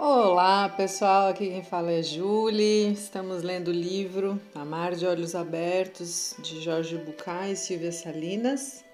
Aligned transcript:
Olá 0.00 0.68
pessoal, 0.68 1.26
aqui 1.26 1.48
quem 1.48 1.64
fala 1.64 1.90
é 1.90 2.04
Julie. 2.04 2.92
Estamos 2.92 3.42
lendo 3.42 3.66
o 3.66 3.72
livro 3.72 4.40
Amar 4.54 4.94
de 4.94 5.04
Olhos 5.04 5.34
Abertos 5.34 6.36
de 6.38 6.60
Jorge 6.60 6.96
Bucay 6.98 7.50
e 7.50 7.56
Silvia 7.56 7.90
Salinas. 7.90 8.84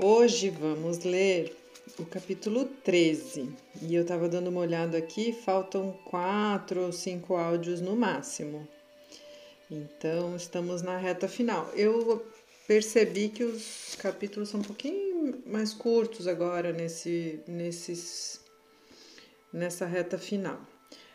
Hoje 0.00 0.50
vamos 0.50 1.04
ler 1.04 1.56
o 1.96 2.04
capítulo 2.04 2.64
13 2.64 3.54
e 3.80 3.94
eu 3.94 4.02
estava 4.02 4.28
dando 4.28 4.50
uma 4.50 4.62
olhada 4.62 4.98
aqui, 4.98 5.32
faltam 5.32 5.96
quatro 6.06 6.80
ou 6.80 6.90
cinco 6.90 7.36
áudios 7.36 7.80
no 7.80 7.94
máximo. 7.94 8.66
Então 9.70 10.34
estamos 10.34 10.82
na 10.82 10.96
reta 10.96 11.28
final. 11.28 11.70
Eu 11.76 12.26
percebi 12.66 13.28
que 13.28 13.44
os 13.44 13.94
capítulos 13.96 14.48
são 14.48 14.58
um 14.58 14.64
pouquinho 14.64 15.40
mais 15.46 15.72
curtos 15.72 16.26
agora 16.26 16.72
nesse, 16.72 17.38
nesses 17.46 18.40
nessa 19.52 19.86
reta 19.86 20.18
final. 20.18 20.60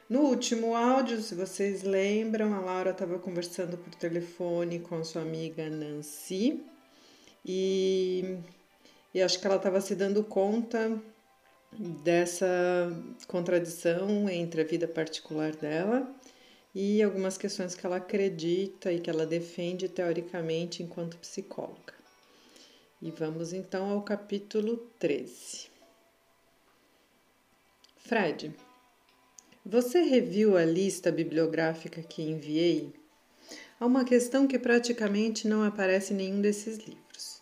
No 0.10 0.22
último 0.22 0.76
áudio, 0.76 1.22
se 1.22 1.34
vocês 1.34 1.82
lembram, 1.82 2.54
a 2.54 2.60
Laura 2.60 2.92
estava 2.92 3.18
conversando 3.18 3.78
por 3.78 3.96
telefone 3.96 4.80
com 4.80 5.04
sua 5.04 5.22
amiga 5.22 5.70
Nancy 5.70 6.62
e, 7.46 8.38
e 9.14 9.22
acho 9.22 9.40
que 9.40 9.48
ela 9.48 9.56
estava 9.56 9.80
se 9.82 9.96
dando 9.96 10.24
conta 10.24 11.02
dessa 12.04 12.56
contradição 13.28 14.30
entre 14.30 14.62
a 14.62 14.66
vida 14.66 14.88
particular 14.88 15.56
dela 15.56 16.08
e 16.76 17.02
algumas 17.02 17.38
questões 17.38 17.76
que 17.76 17.86
ela 17.86 17.98
acredita 17.98 18.92
e 18.92 19.00
que 19.00 19.10
ela 19.10 19.26
defende 19.26 19.88
teoricamente 19.88 20.84
enquanto 20.84 21.18
psicóloga. 21.18 21.94
E 23.02 23.12
vamos 23.12 23.54
então 23.54 23.90
ao 23.90 24.02
capítulo 24.02 24.78
13. 25.00 25.73
Fred, 28.06 28.54
você 29.66 30.02
reviu 30.02 30.58
a 30.58 30.66
lista 30.66 31.10
bibliográfica 31.10 32.04
que 32.04 32.22
enviei? 32.22 32.94
Há 33.80 33.86
uma 33.86 34.04
questão 34.04 34.46
que 34.46 34.60
praticamente 34.60 35.48
não 35.48 35.64
aparece 35.64 36.14
em 36.14 36.18
nenhum 36.18 36.42
desses 36.42 36.80
livros. 36.80 37.42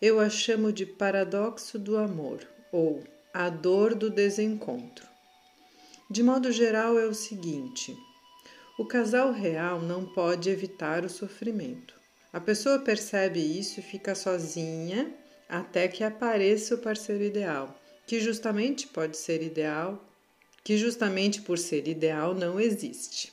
Eu 0.00 0.18
a 0.18 0.28
chamo 0.28 0.72
de 0.72 0.84
paradoxo 0.84 1.78
do 1.78 1.96
amor 1.96 2.44
ou 2.72 3.04
a 3.32 3.48
dor 3.48 3.94
do 3.94 4.10
desencontro. 4.10 5.06
De 6.10 6.20
modo 6.20 6.50
geral, 6.50 6.98
é 6.98 7.06
o 7.06 7.14
seguinte: 7.14 7.96
o 8.76 8.84
casal 8.84 9.30
real 9.30 9.80
não 9.80 10.04
pode 10.04 10.50
evitar 10.50 11.04
o 11.04 11.08
sofrimento. 11.08 11.94
A 12.32 12.40
pessoa 12.40 12.80
percebe 12.80 13.38
isso 13.38 13.78
e 13.78 13.84
fica 13.84 14.16
sozinha 14.16 15.14
até 15.48 15.86
que 15.86 16.02
apareça 16.02 16.74
o 16.74 16.78
parceiro 16.78 17.22
ideal 17.22 17.78
que 18.12 18.20
justamente 18.20 18.88
pode 18.88 19.16
ser 19.16 19.42
ideal, 19.42 19.98
que 20.62 20.76
justamente 20.76 21.40
por 21.40 21.56
ser 21.56 21.88
ideal 21.88 22.34
não 22.34 22.60
existe. 22.60 23.32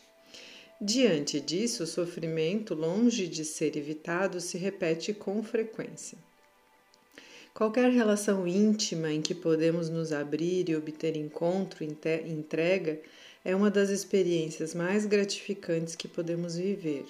Diante 0.80 1.38
disso, 1.42 1.84
o 1.84 1.86
sofrimento, 1.86 2.74
longe 2.74 3.28
de 3.28 3.44
ser 3.44 3.76
evitado, 3.76 4.40
se 4.40 4.58
repete 4.58 5.14
com 5.14 5.44
frequência. 5.44 6.18
Qualquer 7.54 7.92
relação 7.92 8.48
íntima 8.48 9.12
em 9.12 9.22
que 9.22 9.36
podemos 9.36 9.90
nos 9.90 10.14
abrir 10.14 10.70
e 10.70 10.78
obter 10.78 11.18
encontro, 11.18 11.84
entrega, 11.84 13.02
é 13.44 13.54
uma 13.54 13.70
das 13.70 13.90
experiências 13.90 14.74
mais 14.74 15.06
gratificantes 15.06 15.94
que 15.94 16.08
podemos 16.08 16.56
viver. 16.56 17.04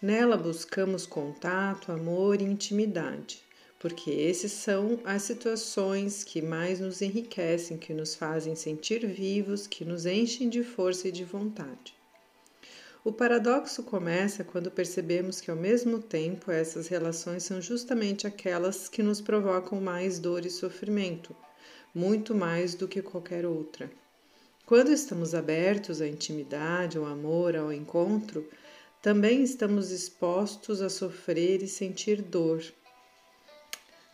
Nela 0.00 0.36
buscamos 0.36 1.04
contato, 1.04 1.90
amor 1.90 2.40
e 2.40 2.44
intimidade 2.44 3.44
porque 3.78 4.10
esses 4.10 4.52
são 4.52 4.98
as 5.04 5.22
situações 5.22 6.24
que 6.24 6.40
mais 6.40 6.80
nos 6.80 7.02
enriquecem, 7.02 7.76
que 7.76 7.92
nos 7.92 8.14
fazem 8.14 8.54
sentir 8.54 9.06
vivos, 9.06 9.66
que 9.66 9.84
nos 9.84 10.06
enchem 10.06 10.48
de 10.48 10.62
força 10.62 11.08
e 11.08 11.12
de 11.12 11.24
vontade. 11.24 11.94
O 13.04 13.12
paradoxo 13.12 13.84
começa 13.84 14.42
quando 14.42 14.70
percebemos 14.70 15.40
que, 15.40 15.50
ao 15.50 15.56
mesmo 15.56 16.00
tempo, 16.00 16.50
essas 16.50 16.88
relações 16.88 17.44
são 17.44 17.60
justamente 17.60 18.26
aquelas 18.26 18.88
que 18.88 19.02
nos 19.02 19.20
provocam 19.20 19.80
mais 19.80 20.18
dor 20.18 20.44
e 20.44 20.50
sofrimento, 20.50 21.36
muito 21.94 22.34
mais 22.34 22.74
do 22.74 22.88
que 22.88 23.00
qualquer 23.00 23.46
outra. 23.46 23.88
Quando 24.64 24.90
estamos 24.90 25.36
abertos 25.36 26.00
à 26.00 26.08
intimidade, 26.08 26.98
ao 26.98 27.04
amor, 27.04 27.54
ao 27.54 27.72
encontro, 27.72 28.48
também 29.00 29.44
estamos 29.44 29.92
expostos 29.92 30.82
a 30.82 30.88
sofrer 30.88 31.62
e 31.62 31.68
sentir 31.68 32.20
dor, 32.20 32.60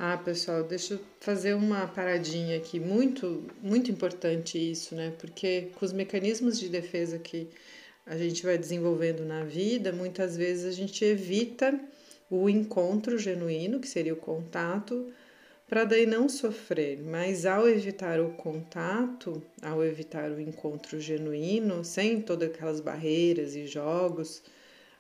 ah, 0.05 0.19
pessoal, 0.19 0.65
deixa 0.65 0.95
eu 0.95 1.01
fazer 1.21 1.55
uma 1.55 1.87
paradinha 1.87 2.57
aqui. 2.57 2.81
Muito, 2.81 3.45
muito 3.63 3.89
importante 3.89 4.59
isso, 4.59 4.97
né? 4.97 5.13
Porque 5.17 5.69
com 5.77 5.85
os 5.87 5.93
mecanismos 5.93 6.59
de 6.59 6.69
defesa 6.69 7.21
que 7.21 7.49
a 8.05 8.17
gente 8.17 8.45
vai 8.45 8.59
desenvolvendo 8.59 9.25
na 9.25 9.45
vida, 9.45 9.93
muitas 9.93 10.37
vezes 10.37 10.65
a 10.65 10.73
gente 10.73 11.05
evita 11.05 11.79
o 12.29 12.49
encontro 12.49 13.17
genuíno, 13.17 13.79
que 13.79 13.87
seria 13.87 14.13
o 14.13 14.17
contato, 14.17 15.07
para 15.69 15.85
daí 15.85 16.05
não 16.05 16.29
sofrer. 16.29 16.99
Mas 17.01 17.47
ao 17.47 17.69
evitar 17.69 18.19
o 18.19 18.31
contato, 18.31 19.41
ao 19.63 19.85
evitar 19.85 20.33
o 20.33 20.41
encontro 20.41 21.01
genuíno, 21.01 21.85
sem 21.85 22.21
todas 22.21 22.51
aquelas 22.51 22.81
barreiras 22.81 23.55
e 23.55 23.69
jogos, 23.69 24.43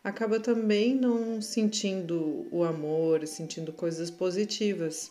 acaba 0.03 0.41
também 0.41 0.95
não 0.95 1.41
sentindo 1.41 2.47
o 2.51 2.65
amor, 2.65 3.27
sentindo 3.27 3.73
coisas 3.73 4.11
positivas. 4.11 5.11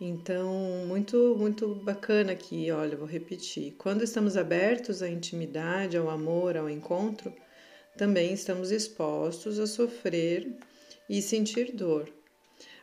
Então, 0.00 0.86
muito, 0.86 1.36
muito 1.38 1.74
bacana 1.74 2.32
aqui, 2.32 2.70
olha, 2.70 2.96
vou 2.96 3.06
repetir. 3.06 3.74
Quando 3.76 4.02
estamos 4.02 4.34
abertos 4.36 5.02
à 5.02 5.08
intimidade, 5.08 5.96
ao 5.96 6.08
amor, 6.08 6.56
ao 6.56 6.70
encontro, 6.70 7.32
também 7.98 8.32
estamos 8.32 8.70
expostos 8.70 9.58
a 9.58 9.66
sofrer 9.66 10.56
e 11.08 11.20
sentir 11.20 11.72
dor. 11.72 12.10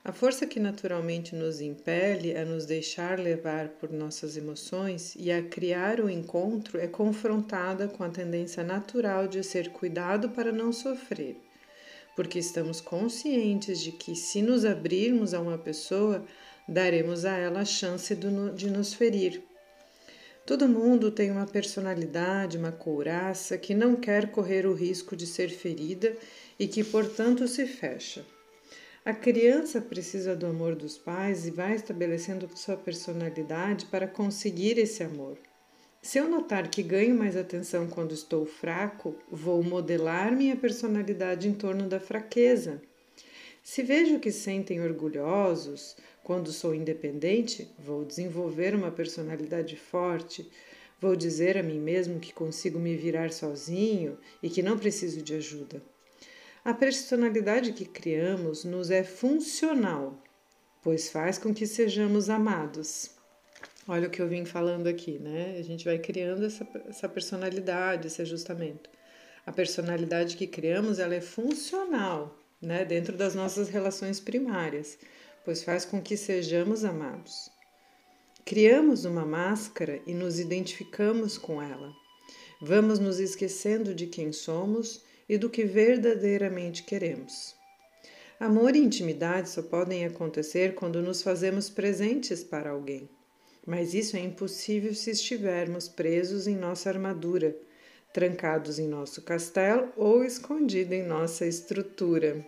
A 0.08 0.14
força 0.14 0.48
que 0.48 0.58
naturalmente 0.58 1.36
nos 1.36 1.60
impele 1.60 2.34
a 2.34 2.46
nos 2.46 2.66
deixar 2.66 3.20
levar 3.20 3.68
por 3.68 3.92
nossas 3.92 4.38
emoções 4.38 5.14
e 5.20 5.30
a 5.30 5.44
criar 5.44 6.00
o 6.00 6.10
encontro 6.10 6.80
é 6.80 6.88
confrontada 6.88 7.90
com 7.90 8.06
a 8.06 8.10
tendência 8.10 8.64
natural 8.64 9.28
de 9.28 9.44
ser 9.44 9.70
cuidado 9.70 10.30
para 10.30 10.50
não 10.50 10.72
sofrer, 10.72 11.36
porque 12.16 12.40
estamos 12.40 12.80
conscientes 12.80 13.82
de 13.82 13.92
que, 13.92 14.16
se 14.16 14.42
nos 14.42 14.64
abrirmos 14.64 15.34
a 15.34 15.42
uma 15.42 15.58
pessoa, 15.58 16.24
daremos 16.66 17.26
a 17.26 17.36
ela 17.36 17.60
a 17.60 17.66
chance 17.66 18.16
de 18.16 18.70
nos 18.70 18.94
ferir. 18.94 19.44
Todo 20.46 20.70
mundo 20.70 21.12
tem 21.12 21.30
uma 21.30 21.46
personalidade, 21.46 22.58
uma 22.58 22.72
couraça 22.72 23.58
que 23.58 23.76
não 23.76 23.94
quer 23.94 24.32
correr 24.32 24.66
o 24.66 24.74
risco 24.74 25.18
de 25.18 25.28
ser 25.28 25.50
ferida 25.50 26.16
e 26.58 26.66
que, 26.66 26.82
portanto, 26.82 27.46
se 27.46 27.66
fecha. 27.66 28.24
A 29.08 29.14
criança 29.14 29.80
precisa 29.80 30.36
do 30.36 30.46
amor 30.46 30.76
dos 30.76 30.98
pais 30.98 31.48
e 31.48 31.50
vai 31.50 31.74
estabelecendo 31.76 32.46
sua 32.58 32.76
personalidade 32.76 33.86
para 33.86 34.06
conseguir 34.06 34.78
esse 34.78 35.02
amor. 35.02 35.38
Se 36.02 36.18
eu 36.18 36.30
notar 36.30 36.70
que 36.70 36.84
ganho 36.84 37.16
mais 37.16 37.38
atenção 37.38 37.88
quando 37.88 38.14
estou 38.14 38.46
fraco, 38.46 39.16
vou 39.32 39.64
modelar 39.64 40.36
minha 40.36 40.58
personalidade 40.58 41.48
em 41.48 41.54
torno 41.54 41.88
da 41.88 42.02
fraqueza. 42.02 42.82
Se 43.64 43.82
vejo 43.82 44.20
que 44.20 44.30
sentem 44.30 44.82
orgulhosos 44.82 45.96
quando 46.22 46.52
sou 46.52 46.76
independente, 46.76 47.66
vou 47.80 48.04
desenvolver 48.04 48.76
uma 48.76 48.92
personalidade 48.92 49.78
forte. 49.78 50.52
Vou 51.00 51.16
dizer 51.16 51.58
a 51.58 51.64
mim 51.64 51.80
mesmo 51.80 52.20
que 52.20 52.34
consigo 52.34 52.78
me 52.78 52.98
virar 52.98 53.32
sozinho 53.32 54.18
e 54.44 54.50
que 54.50 54.62
não 54.62 54.78
preciso 54.78 55.22
de 55.22 55.34
ajuda. 55.34 55.82
A 56.68 56.74
personalidade 56.74 57.72
que 57.72 57.86
criamos 57.86 58.66
nos 58.66 58.92
é 58.92 59.02
funcional, 59.02 60.22
pois 60.84 61.10
faz 61.10 61.38
com 61.38 61.54
que 61.54 61.66
sejamos 61.66 62.30
amados. 62.30 63.12
Olha 63.88 64.10
o 64.10 64.12
que 64.12 64.22
eu 64.22 64.28
vim 64.28 64.44
falando 64.44 64.88
aqui, 64.88 65.18
né? 65.18 65.56
A 65.58 65.62
gente 65.62 65.86
vai 65.86 65.98
criando 65.98 66.46
essa, 66.46 66.68
essa 66.90 67.08
personalidade, 67.08 68.08
esse 68.08 68.22
ajustamento. 68.22 68.90
A 69.46 69.52
personalidade 69.54 70.36
que 70.36 70.46
criamos, 70.46 71.00
ela 71.00 71.16
é 71.16 71.22
funcional, 71.22 72.38
né? 72.62 72.84
Dentro 72.84 73.16
das 73.16 73.34
nossas 73.34 73.70
relações 73.70 74.20
primárias, 74.20 75.00
pois 75.46 75.64
faz 75.64 75.86
com 75.86 76.02
que 76.02 76.18
sejamos 76.18 76.84
amados. 76.84 77.50
Criamos 78.44 79.06
uma 79.06 79.26
máscara 79.26 80.02
e 80.06 80.14
nos 80.14 80.38
identificamos 80.38 81.38
com 81.38 81.62
ela. 81.62 81.94
Vamos 82.60 83.00
nos 83.00 83.22
esquecendo 83.22 83.96
de 83.96 84.06
quem 84.06 84.34
somos 84.34 85.07
e 85.28 85.38
do 85.38 85.50
que 85.50 85.64
verdadeiramente 85.64 86.84
queremos. 86.84 87.56
Amor 88.40 88.76
e 88.76 88.80
intimidade 88.80 89.50
só 89.50 89.64
podem 89.64 90.06
acontecer 90.06 90.76
quando 90.76 91.02
nos 91.02 91.22
fazemos 91.22 91.70
presentes 91.70 92.44
para 92.44 92.70
alguém. 92.70 93.10
Mas 93.66 93.94
isso 93.94 94.16
é 94.16 94.20
impossível 94.20 94.94
se 94.94 95.12
estivermos 95.12 95.90
presos 95.90 96.48
em 96.48 96.56
nossa 96.56 96.90
armadura, 96.90 97.56
trancados 98.14 98.80
em 98.80 98.88
nosso 98.88 99.22
castelo 99.24 99.92
ou 99.98 100.24
escondidos 100.24 100.94
em 100.94 101.04
nossa 101.04 101.46
estrutura. 101.46 102.46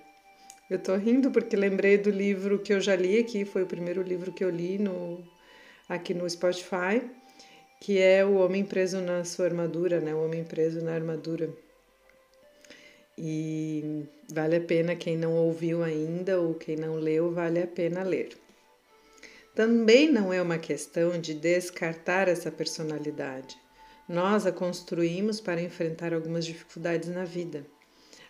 Eu 0.69 0.77
tô 0.77 0.95
rindo 0.95 1.31
porque 1.31 1.55
lembrei 1.55 1.97
do 1.97 2.11
livro 2.11 2.59
que 2.59 2.71
eu 2.71 2.79
já 2.79 2.95
li 2.95 3.17
aqui, 3.17 3.43
foi 3.43 3.63
o 3.63 3.67
primeiro 3.67 4.03
livro 4.03 4.31
que 4.31 4.43
eu 4.43 4.49
li 4.51 4.77
no, 4.77 5.27
aqui 5.89 6.13
no 6.13 6.29
Spotify, 6.29 7.01
que 7.81 7.97
é 7.97 8.23
o 8.23 8.35
homem 8.35 8.63
preso 8.63 9.01
na 9.01 9.25
sua 9.25 9.45
armadura, 9.45 9.99
né? 9.99 10.13
O 10.13 10.23
homem 10.23 10.43
preso 10.43 10.83
na 10.83 10.93
armadura. 10.93 11.49
E 13.21 14.05
vale 14.31 14.55
a 14.55 14.61
pena 14.61 14.95
quem 14.95 15.17
não 15.17 15.35
ouviu 15.35 15.83
ainda 15.83 16.39
ou 16.39 16.53
quem 16.53 16.77
não 16.77 16.95
leu, 16.95 17.33
vale 17.33 17.61
a 17.61 17.67
pena 17.67 18.01
ler. 18.01 18.29
Também 19.53 20.09
não 20.09 20.31
é 20.31 20.41
uma 20.41 20.57
questão 20.57 21.19
de 21.19 21.33
descartar 21.33 22.29
essa 22.29 22.49
personalidade. 22.49 23.57
Nós 24.07 24.45
a 24.45 24.53
construímos 24.53 25.41
para 25.41 25.61
enfrentar 25.61 26.13
algumas 26.13 26.45
dificuldades 26.45 27.09
na 27.09 27.25
vida. 27.25 27.65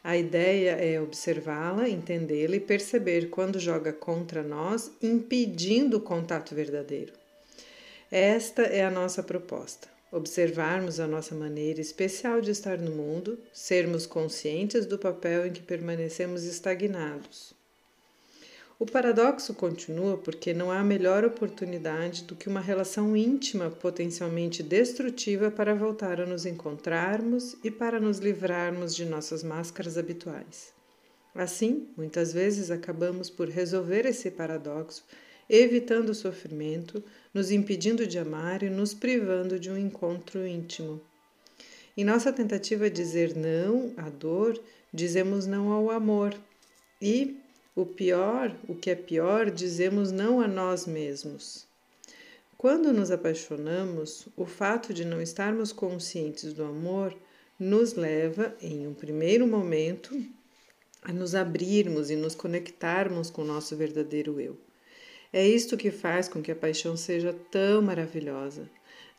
A 0.03 0.17
ideia 0.17 0.71
é 0.71 0.99
observá-la, 0.99 1.87
entendê-la 1.87 2.55
e 2.55 2.59
perceber 2.59 3.29
quando 3.29 3.59
joga 3.59 3.93
contra 3.93 4.41
nós, 4.41 4.91
impedindo 5.03 5.97
o 5.97 6.01
contato 6.01 6.55
verdadeiro. 6.55 7.13
Esta 8.09 8.63
é 8.63 8.83
a 8.83 8.89
nossa 8.89 9.21
proposta 9.21 9.98
observarmos 10.11 10.99
a 10.99 11.07
nossa 11.07 11.35
maneira 11.35 11.79
especial 11.79 12.41
de 12.41 12.51
estar 12.51 12.77
no 12.77 12.91
mundo, 12.91 13.37
sermos 13.53 14.05
conscientes 14.05 14.85
do 14.85 14.97
papel 14.97 15.47
em 15.47 15.51
que 15.51 15.61
permanecemos 15.61 16.43
estagnados. 16.43 17.53
O 18.79 18.85
paradoxo 18.85 19.53
continua 19.53 20.17
porque 20.17 20.53
não 20.53 20.71
há 20.71 20.81
melhor 20.81 21.25
oportunidade 21.25 22.23
do 22.23 22.33
que 22.33 22.47
uma 22.47 22.61
relação 22.61 23.15
íntima 23.15 23.69
potencialmente 23.69 24.63
destrutiva 24.63 25.51
para 25.51 25.75
voltar 25.75 26.21
a 26.21 26.25
nos 26.25 26.45
encontrarmos 26.45 27.57
e 27.61 27.69
para 27.69 27.99
nos 27.99 28.19
livrarmos 28.19 28.95
de 28.95 29.03
nossas 29.03 29.43
máscaras 29.43 29.97
habituais. 29.97 30.71
Assim, 31.35 31.89
muitas 31.97 32.31
vezes 32.31 32.71
acabamos 32.71 33.29
por 33.29 33.49
resolver 33.49 34.05
esse 34.05 34.31
paradoxo 34.31 35.03
evitando 35.49 36.09
o 36.09 36.15
sofrimento, 36.15 37.03
nos 37.33 37.49
impedindo 37.49 38.05
de 38.05 38.19
amar 38.19 38.61
e 38.61 38.69
nos 38.69 38.93
privando 38.93 39.59
de 39.59 39.71
um 39.71 39.77
encontro 39.77 40.45
íntimo. 40.45 41.01
Em 41.97 42.03
nossa 42.03 42.31
tentativa 42.31 42.89
de 42.89 42.95
dizer 42.95 43.35
não 43.35 43.91
à 43.97 44.09
dor, 44.09 44.61
dizemos 44.93 45.47
não 45.47 45.71
ao 45.71 45.89
amor. 45.89 46.35
E, 47.01 47.37
o 47.75 47.85
pior, 47.85 48.55
o 48.67 48.75
que 48.75 48.91
é 48.91 48.95
pior, 48.95 49.49
dizemos 49.49 50.11
não 50.11 50.39
a 50.39 50.47
nós 50.47 50.85
mesmos. 50.85 51.67
Quando 52.57 52.93
nos 52.93 53.09
apaixonamos, 53.09 54.27
o 54.35 54.45
fato 54.45 54.93
de 54.93 55.05
não 55.05 55.21
estarmos 55.21 55.71
conscientes 55.71 56.53
do 56.53 56.63
amor 56.63 57.15
nos 57.57 57.93
leva, 57.93 58.55
em 58.61 58.85
um 58.87 58.93
primeiro 58.93 59.47
momento, 59.47 60.13
a 61.01 61.11
nos 61.11 61.35
abrirmos 61.35 62.09
e 62.09 62.15
nos 62.15 62.35
conectarmos 62.35 63.29
com 63.29 63.41
o 63.41 63.45
nosso 63.45 63.75
verdadeiro 63.75 64.39
eu. 64.39 64.57
É 65.31 65.47
isto 65.47 65.77
que 65.77 65.91
faz 65.91 66.27
com 66.27 66.41
que 66.41 66.51
a 66.51 66.55
paixão 66.55 66.97
seja 66.97 67.31
tão 67.51 67.83
maravilhosa. 67.83 68.67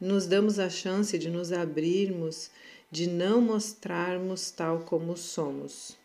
Nos 0.01 0.27
damos 0.27 0.59
a 0.59 0.69
chance 0.69 1.17
de 1.17 1.31
nos 1.31 1.53
abrirmos, 1.53 2.51
de 2.91 3.09
não 3.09 3.41
mostrarmos 3.41 4.51
tal 4.51 4.81
como 4.81 5.17
somos. 5.17 5.97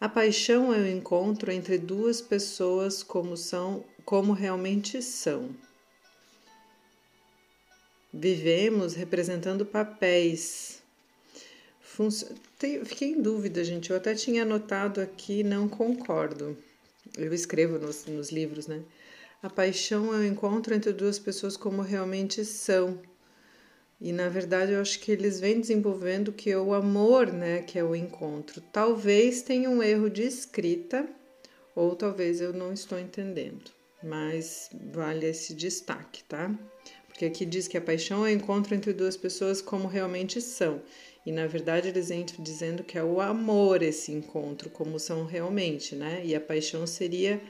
A 0.00 0.08
paixão 0.08 0.72
é 0.72 0.78
o 0.78 0.86
encontro 0.86 1.50
entre 1.50 1.78
duas 1.78 2.20
pessoas 2.20 3.02
como 3.02 3.36
são, 3.36 3.82
como 4.04 4.32
realmente 4.32 5.02
são. 5.02 5.50
Vivemos 8.12 8.94
representando 8.94 9.66
papéis. 9.66 10.80
Fiquei 12.84 13.08
em 13.08 13.20
dúvida, 13.20 13.64
gente. 13.64 13.90
Eu 13.90 13.96
até 13.96 14.14
tinha 14.14 14.42
anotado 14.42 15.00
aqui, 15.00 15.42
não 15.42 15.68
concordo 15.68 16.56
eu 17.16 17.32
escrevo 17.32 17.78
nos, 17.78 18.06
nos 18.06 18.30
livros, 18.30 18.66
né? 18.66 18.82
A 19.42 19.50
paixão 19.50 20.14
é 20.14 20.18
o 20.18 20.24
encontro 20.24 20.74
entre 20.74 20.92
duas 20.92 21.18
pessoas 21.18 21.56
como 21.56 21.82
realmente 21.82 22.44
são. 22.44 23.00
E 24.00 24.12
na 24.12 24.28
verdade 24.28 24.72
eu 24.72 24.80
acho 24.80 25.00
que 25.00 25.10
eles 25.10 25.40
vêm 25.40 25.60
desenvolvendo 25.60 26.32
que 26.32 26.50
é 26.50 26.58
o 26.58 26.74
amor, 26.74 27.32
né, 27.32 27.62
que 27.62 27.78
é 27.78 27.84
o 27.84 27.94
encontro. 27.94 28.60
Talvez 28.72 29.42
tenha 29.42 29.70
um 29.70 29.82
erro 29.82 30.10
de 30.10 30.22
escrita, 30.22 31.08
ou 31.74 31.94
talvez 31.94 32.40
eu 32.40 32.52
não 32.52 32.72
estou 32.72 32.98
entendendo, 32.98 33.70
mas 34.02 34.70
vale 34.92 35.26
esse 35.26 35.54
destaque, 35.54 36.24
tá? 36.24 36.54
Porque 37.08 37.24
aqui 37.24 37.46
diz 37.46 37.66
que 37.66 37.78
a 37.78 37.80
paixão 37.80 38.26
é 38.26 38.30
o 38.30 38.34
encontro 38.34 38.74
entre 38.74 38.92
duas 38.92 39.16
pessoas 39.16 39.62
como 39.62 39.88
realmente 39.88 40.40
são. 40.40 40.82
E 41.26 41.32
na 41.32 41.48
verdade 41.48 41.88
eles 41.88 42.12
entram 42.12 42.42
dizendo 42.42 42.84
que 42.84 42.96
é 42.96 43.02
o 43.02 43.20
amor 43.20 43.82
esse 43.82 44.12
encontro, 44.12 44.70
como 44.70 45.00
são 45.00 45.26
realmente, 45.26 45.96
né? 45.96 46.22
E 46.24 46.36
a 46.36 46.40
paixão 46.40 46.86
seria 46.86 47.40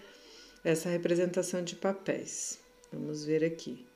essa 0.64 0.88
representação 0.88 1.62
de 1.62 1.76
papéis. 1.76 2.58
Vamos 2.90 3.26
ver 3.26 3.44
aqui. 3.44 3.86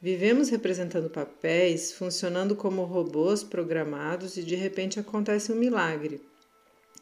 Vivemos 0.00 0.48
representando 0.48 1.10
papéis, 1.10 1.92
funcionando 1.92 2.54
como 2.54 2.84
robôs 2.84 3.42
programados 3.42 4.36
e 4.36 4.44
de 4.44 4.54
repente 4.54 5.00
acontece 5.00 5.50
um 5.50 5.56
milagre. 5.56 6.20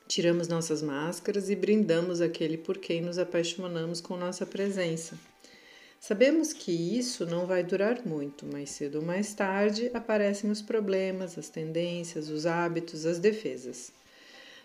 Tiramos 0.09 0.49
nossas 0.49 0.81
máscaras 0.81 1.50
e 1.50 1.56
brindamos 1.56 2.23
aquele 2.23 2.56
por 2.56 2.79
quem 2.79 3.03
nos 3.03 3.19
apaixonamos 3.19 4.00
com 4.00 4.17
nossa 4.17 4.47
presença. 4.47 5.19
Sabemos 6.06 6.53
que 6.53 6.71
isso 6.71 7.25
não 7.25 7.47
vai 7.47 7.65
durar 7.65 8.06
muito, 8.06 8.45
mais 8.45 8.69
cedo 8.69 8.97
ou 8.97 9.03
mais 9.03 9.33
tarde 9.33 9.91
aparecem 9.95 10.51
os 10.51 10.61
problemas, 10.61 11.39
as 11.39 11.49
tendências, 11.49 12.29
os 12.29 12.45
hábitos, 12.45 13.06
as 13.06 13.19
defesas. 13.19 13.91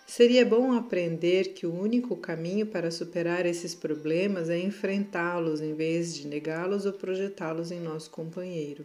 Seria 0.06 0.46
bom 0.46 0.74
aprender 0.74 1.54
que 1.54 1.66
o 1.66 1.74
único 1.74 2.18
caminho 2.18 2.66
para 2.66 2.92
superar 2.92 3.46
esses 3.46 3.74
problemas 3.74 4.50
é 4.50 4.60
enfrentá-los 4.60 5.62
em 5.62 5.74
vez 5.74 6.14
de 6.14 6.28
negá-los 6.28 6.86
ou 6.86 6.92
projetá-los 6.92 7.72
em 7.72 7.80
nosso 7.80 8.10
companheiro. 8.10 8.84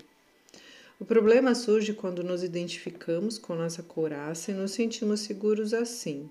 O 1.00 1.04
problema 1.04 1.56
surge 1.56 1.92
quando 1.92 2.22
nos 2.22 2.44
identificamos 2.44 3.36
com 3.36 3.56
nossa 3.56 3.82
couraça 3.82 4.52
e 4.52 4.54
nos 4.54 4.70
sentimos 4.70 5.18
seguros 5.22 5.74
assim. 5.74 6.30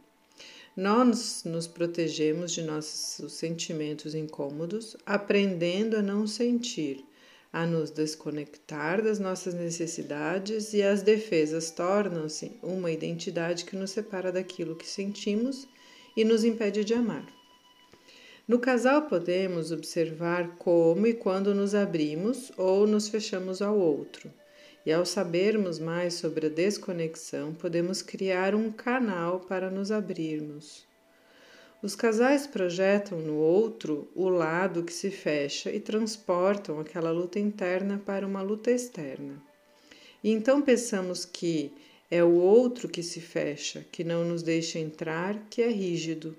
Nós 0.75 1.43
nos 1.45 1.67
protegemos 1.67 2.51
de 2.51 2.63
nossos 2.63 3.33
sentimentos 3.33 4.15
incômodos, 4.15 4.97
aprendendo 5.05 5.97
a 5.97 6.01
não 6.01 6.25
sentir, 6.25 7.05
a 7.51 7.63
nos 7.63 7.91
desconectar 7.91 8.99
das 9.03 9.19
nossas 9.19 9.53
necessidades 9.53 10.73
e 10.73 10.81
as 10.81 11.03
defesas 11.03 11.69
tornam-se 11.69 12.57
uma 12.63 12.89
identidade 12.89 13.65
que 13.65 13.75
nos 13.75 13.91
separa 13.91 14.31
daquilo 14.31 14.75
que 14.75 14.87
sentimos 14.87 15.67
e 16.17 16.25
nos 16.25 16.43
impede 16.43 16.83
de 16.83 16.95
amar. 16.95 17.27
No 18.47 18.57
casal, 18.57 19.03
podemos 19.03 19.71
observar 19.71 20.55
como 20.57 21.05
e 21.05 21.13
quando 21.13 21.53
nos 21.53 21.75
abrimos 21.75 22.51
ou 22.57 22.87
nos 22.87 23.07
fechamos 23.09 23.61
ao 23.61 23.77
outro 23.77 24.31
e 24.85 24.91
ao 24.91 25.05
sabermos 25.05 25.79
mais 25.79 26.15
sobre 26.15 26.47
a 26.47 26.49
desconexão, 26.49 27.53
podemos 27.53 28.01
criar 28.01 28.53
um 28.53 28.71
canal 28.71 29.39
para 29.39 29.69
nos 29.69 29.91
abrirmos. 29.91 30.85
Os 31.81 31.95
casais 31.95 32.47
projetam 32.47 33.19
no 33.19 33.35
outro 33.35 34.09
o 34.15 34.29
lado 34.29 34.83
que 34.83 34.93
se 34.93 35.11
fecha 35.11 35.69
e 35.69 35.79
transportam 35.79 36.79
aquela 36.79 37.11
luta 37.11 37.39
interna 37.39 38.01
para 38.05 38.25
uma 38.25 38.41
luta 38.41 38.71
externa. 38.71 39.41
E 40.23 40.31
então 40.31 40.61
pensamos 40.61 41.25
que 41.25 41.73
é 42.09 42.23
o 42.23 42.35
outro 42.35 42.87
que 42.87 43.03
se 43.03 43.19
fecha, 43.19 43.85
que 43.91 44.03
não 44.03 44.23
nos 44.23 44.41
deixa 44.41 44.79
entrar, 44.79 45.47
que 45.49 45.61
é 45.61 45.67
rígido. 45.67 46.37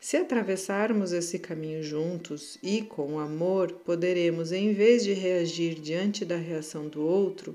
Se 0.00 0.16
atravessarmos 0.16 1.12
esse 1.12 1.38
caminho 1.38 1.82
juntos 1.82 2.56
e 2.62 2.80
com 2.80 3.18
amor, 3.18 3.70
poderemos, 3.84 4.50
em 4.50 4.72
vez 4.72 5.04
de 5.04 5.12
reagir 5.12 5.74
diante 5.74 6.24
da 6.24 6.36
reação 6.36 6.88
do 6.88 7.02
outro, 7.02 7.54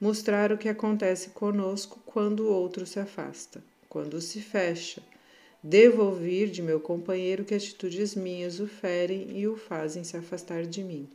mostrar 0.00 0.52
o 0.52 0.56
que 0.56 0.68
acontece 0.68 1.30
conosco 1.30 1.98
quando 2.06 2.44
o 2.44 2.52
outro 2.52 2.86
se 2.86 3.00
afasta, 3.00 3.60
quando 3.88 4.20
se 4.20 4.40
fecha. 4.40 5.02
Devo 5.60 6.04
ouvir 6.04 6.48
de 6.48 6.62
meu 6.62 6.78
companheiro 6.78 7.44
que 7.44 7.54
atitudes 7.54 8.14
minhas 8.14 8.60
o 8.60 8.68
ferem 8.68 9.36
e 9.36 9.48
o 9.48 9.56
fazem 9.56 10.04
se 10.04 10.16
afastar 10.16 10.64
de 10.64 10.84
mim. 10.84 11.08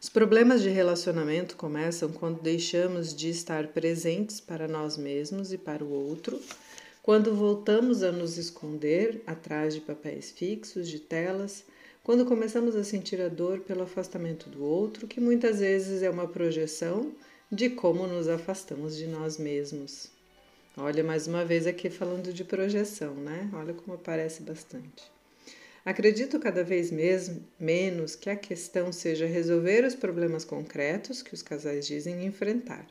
Os 0.00 0.08
problemas 0.08 0.62
de 0.62 0.68
relacionamento 0.68 1.56
começam 1.56 2.12
quando 2.12 2.40
deixamos 2.40 3.12
de 3.12 3.28
estar 3.28 3.66
presentes 3.68 4.40
para 4.40 4.68
nós 4.68 4.96
mesmos 4.96 5.52
e 5.52 5.58
para 5.58 5.84
o 5.84 5.90
outro 5.90 6.40
quando 7.02 7.34
voltamos 7.34 8.02
a 8.04 8.12
nos 8.12 8.38
esconder 8.38 9.22
atrás 9.26 9.74
de 9.74 9.80
papéis 9.80 10.30
fixos, 10.30 10.88
de 10.88 11.00
telas, 11.00 11.64
quando 12.04 12.24
começamos 12.24 12.76
a 12.76 12.84
sentir 12.84 13.20
a 13.20 13.28
dor 13.28 13.60
pelo 13.60 13.82
afastamento 13.82 14.48
do 14.48 14.64
outro, 14.64 15.08
que 15.08 15.20
muitas 15.20 15.58
vezes 15.58 16.02
é 16.02 16.08
uma 16.08 16.28
projeção 16.28 17.12
de 17.50 17.70
como 17.70 18.06
nos 18.06 18.28
afastamos 18.28 18.96
de 18.96 19.06
nós 19.06 19.36
mesmos. 19.36 20.10
Olha, 20.76 21.02
mais 21.02 21.26
uma 21.26 21.44
vez 21.44 21.66
aqui 21.66 21.90
falando 21.90 22.32
de 22.32 22.44
projeção, 22.44 23.14
né? 23.14 23.50
Olha 23.52 23.74
como 23.74 23.94
aparece 23.94 24.42
bastante. 24.42 25.10
Acredito 25.84 26.38
cada 26.38 26.62
vez 26.62 26.92
mesmo, 26.92 27.44
menos 27.58 28.14
que 28.14 28.30
a 28.30 28.36
questão 28.36 28.92
seja 28.92 29.26
resolver 29.26 29.84
os 29.84 29.96
problemas 29.96 30.44
concretos 30.44 31.20
que 31.20 31.34
os 31.34 31.42
casais 31.42 31.86
dizem 31.86 32.24
enfrentar. 32.24 32.86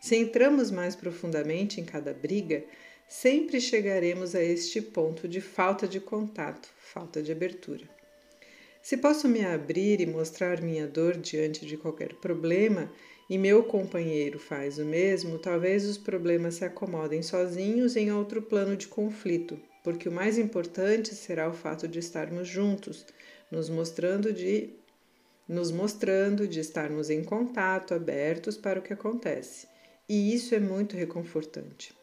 Se 0.00 0.14
entramos 0.14 0.70
mais 0.70 0.94
profundamente 0.94 1.80
em 1.80 1.84
cada 1.84 2.14
briga, 2.14 2.64
sempre 3.08 3.60
chegaremos 3.60 4.34
a 4.34 4.42
este 4.42 4.82
ponto 4.82 5.26
de 5.26 5.40
falta 5.40 5.88
de 5.88 5.98
contato, 5.98 6.68
falta 6.78 7.22
de 7.22 7.32
abertura. 7.32 7.88
Se 8.82 8.96
posso 8.96 9.28
me 9.28 9.44
abrir 9.44 10.00
e 10.00 10.06
mostrar 10.06 10.62
minha 10.62 10.86
dor 10.86 11.16
diante 11.16 11.66
de 11.66 11.76
qualquer 11.76 12.14
problema, 12.14 12.90
e 13.28 13.36
meu 13.36 13.62
companheiro 13.62 14.38
faz 14.38 14.78
o 14.78 14.84
mesmo, 14.84 15.38
talvez 15.38 15.84
os 15.84 15.98
problemas 15.98 16.54
se 16.54 16.64
acomodem 16.64 17.22
sozinhos 17.22 17.96
em 17.96 18.10
outro 18.10 18.40
plano 18.40 18.76
de 18.76 18.88
conflito, 18.88 19.60
porque 19.84 20.08
o 20.08 20.12
mais 20.12 20.38
importante 20.38 21.14
será 21.14 21.48
o 21.48 21.52
fato 21.52 21.86
de 21.86 21.98
estarmos 21.98 22.48
juntos, 22.48 23.04
nos 23.50 23.68
mostrando 23.68 24.32
de 24.32 24.70
nos 25.46 25.70
mostrando 25.70 26.46
de 26.46 26.60
estarmos 26.60 27.08
em 27.08 27.24
contato, 27.24 27.94
abertos 27.94 28.58
para 28.58 28.78
o 28.78 28.82
que 28.82 28.92
acontece. 28.92 29.66
E 30.06 30.34
isso 30.34 30.54
é 30.54 30.60
muito 30.60 30.94
reconfortante. 30.94 31.97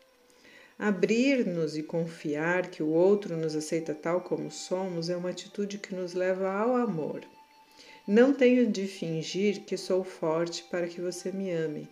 Abrir-nos 0.78 1.78
e 1.78 1.84
confiar 1.84 2.70
que 2.70 2.84
o 2.84 2.90
outro 2.90 3.38
nos 3.38 3.56
aceita 3.56 3.96
tal 3.96 4.20
como 4.20 4.52
somos 4.52 5.10
é 5.10 5.16
uma 5.16 5.30
atitude 5.30 5.78
que 5.78 5.96
nos 5.96 6.14
leva 6.14 6.52
ao 6.52 6.76
amor. 6.76 7.22
Não 8.06 8.34
tenho 8.34 8.70
de 8.70 8.86
fingir 8.86 9.62
que 9.62 9.78
sou 9.78 10.04
forte 10.04 10.66
para 10.70 10.86
que 10.86 11.00
você 11.00 11.32
me 11.32 11.50
ame. 11.50 11.90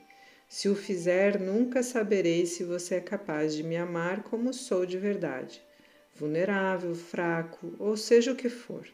Se 0.50 0.68
o 0.68 0.76
fizer, 0.76 1.40
nunca 1.40 1.82
saberei 1.82 2.46
se 2.46 2.64
você 2.64 2.96
é 2.96 3.00
capaz 3.00 3.56
de 3.56 3.64
me 3.64 3.78
amar 3.78 4.22
como 4.22 4.54
sou 4.54 4.86
de 4.86 4.98
verdade, 4.98 5.62
vulnerável, 6.14 6.94
fraco, 6.94 7.74
ou 7.80 7.96
seja 7.96 8.34
o 8.34 8.36
que 8.36 8.50
for. 8.50 8.86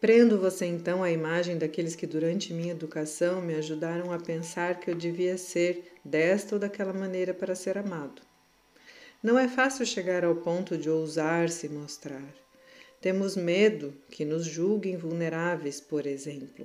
Prendo 0.00 0.40
você 0.40 0.64
então 0.64 1.02
à 1.02 1.10
imagem 1.10 1.58
daqueles 1.58 1.94
que 1.94 2.06
durante 2.06 2.54
minha 2.54 2.72
educação 2.72 3.42
me 3.42 3.54
ajudaram 3.54 4.10
a 4.12 4.18
pensar 4.18 4.80
que 4.80 4.90
eu 4.90 4.94
devia 4.94 5.36
ser 5.36 5.89
desta 6.04 6.54
ou 6.54 6.58
daquela 6.58 6.92
maneira 6.92 7.34
para 7.34 7.54
ser 7.54 7.78
amado. 7.78 8.22
Não 9.22 9.38
é 9.38 9.46
fácil 9.48 9.84
chegar 9.84 10.24
ao 10.24 10.36
ponto 10.36 10.78
de 10.78 10.88
ousar 10.88 11.50
se 11.50 11.68
mostrar. 11.68 12.34
Temos 13.00 13.36
medo 13.36 13.94
que 14.10 14.24
nos 14.24 14.44
julguem 14.44 14.96
vulneráveis, 14.96 15.80
por 15.80 16.06
exemplo. 16.06 16.64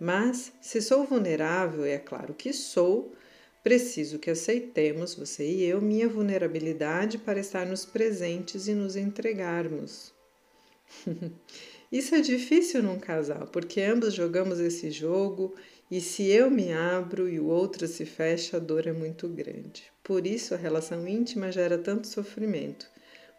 Mas, 0.00 0.52
se 0.60 0.82
sou 0.82 1.04
vulnerável, 1.04 1.86
e 1.86 1.90
é 1.90 1.98
claro 1.98 2.34
que 2.34 2.52
sou, 2.52 3.14
preciso 3.62 4.18
que 4.18 4.30
aceitemos, 4.30 5.14
você 5.14 5.46
e 5.46 5.64
eu, 5.64 5.80
minha 5.80 6.08
vulnerabilidade 6.08 7.18
para 7.18 7.40
estarmos 7.40 7.84
presentes 7.84 8.68
e 8.68 8.74
nos 8.74 8.96
entregarmos. 8.96 10.12
Isso 11.92 12.14
é 12.14 12.20
difícil 12.20 12.82
num 12.82 12.98
casal, 12.98 13.46
porque 13.48 13.80
ambos 13.82 14.14
jogamos 14.14 14.58
esse 14.58 14.90
jogo 14.90 15.54
e 15.92 16.00
se 16.00 16.28
eu 16.28 16.50
me 16.50 16.72
abro 16.72 17.28
e 17.28 17.38
o 17.38 17.46
outro 17.46 17.86
se 17.86 18.04
fecha, 18.04 18.56
a 18.56 18.60
dor 18.60 18.86
é 18.86 18.92
muito 18.92 19.28
grande. 19.28 19.84
Por 20.02 20.26
isso 20.26 20.54
a 20.54 20.56
relação 20.56 21.06
íntima 21.06 21.52
gera 21.52 21.78
tanto 21.78 22.08
sofrimento 22.08 22.90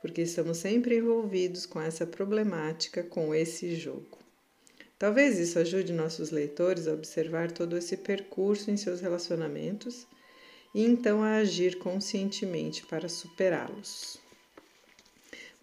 porque 0.03 0.23
estamos 0.23 0.57
sempre 0.57 0.97
envolvidos 0.97 1.65
com 1.65 1.79
essa 1.79 2.05
problemática, 2.05 3.03
com 3.03 3.33
esse 3.33 3.73
jogo. 3.73 4.19
Talvez 4.99 5.39
isso 5.39 5.57
ajude 5.57 5.93
nossos 5.93 6.29
leitores 6.29 6.89
a 6.89 6.93
observar 6.93 7.53
todo 7.53 7.77
esse 7.77 7.95
percurso 7.95 8.69
em 8.69 8.75
seus 8.75 8.99
relacionamentos 8.99 10.05
e 10.75 10.83
então 10.83 11.23
a 11.23 11.37
agir 11.37 11.77
conscientemente 11.77 12.85
para 12.85 13.07
superá-los. 13.07 14.19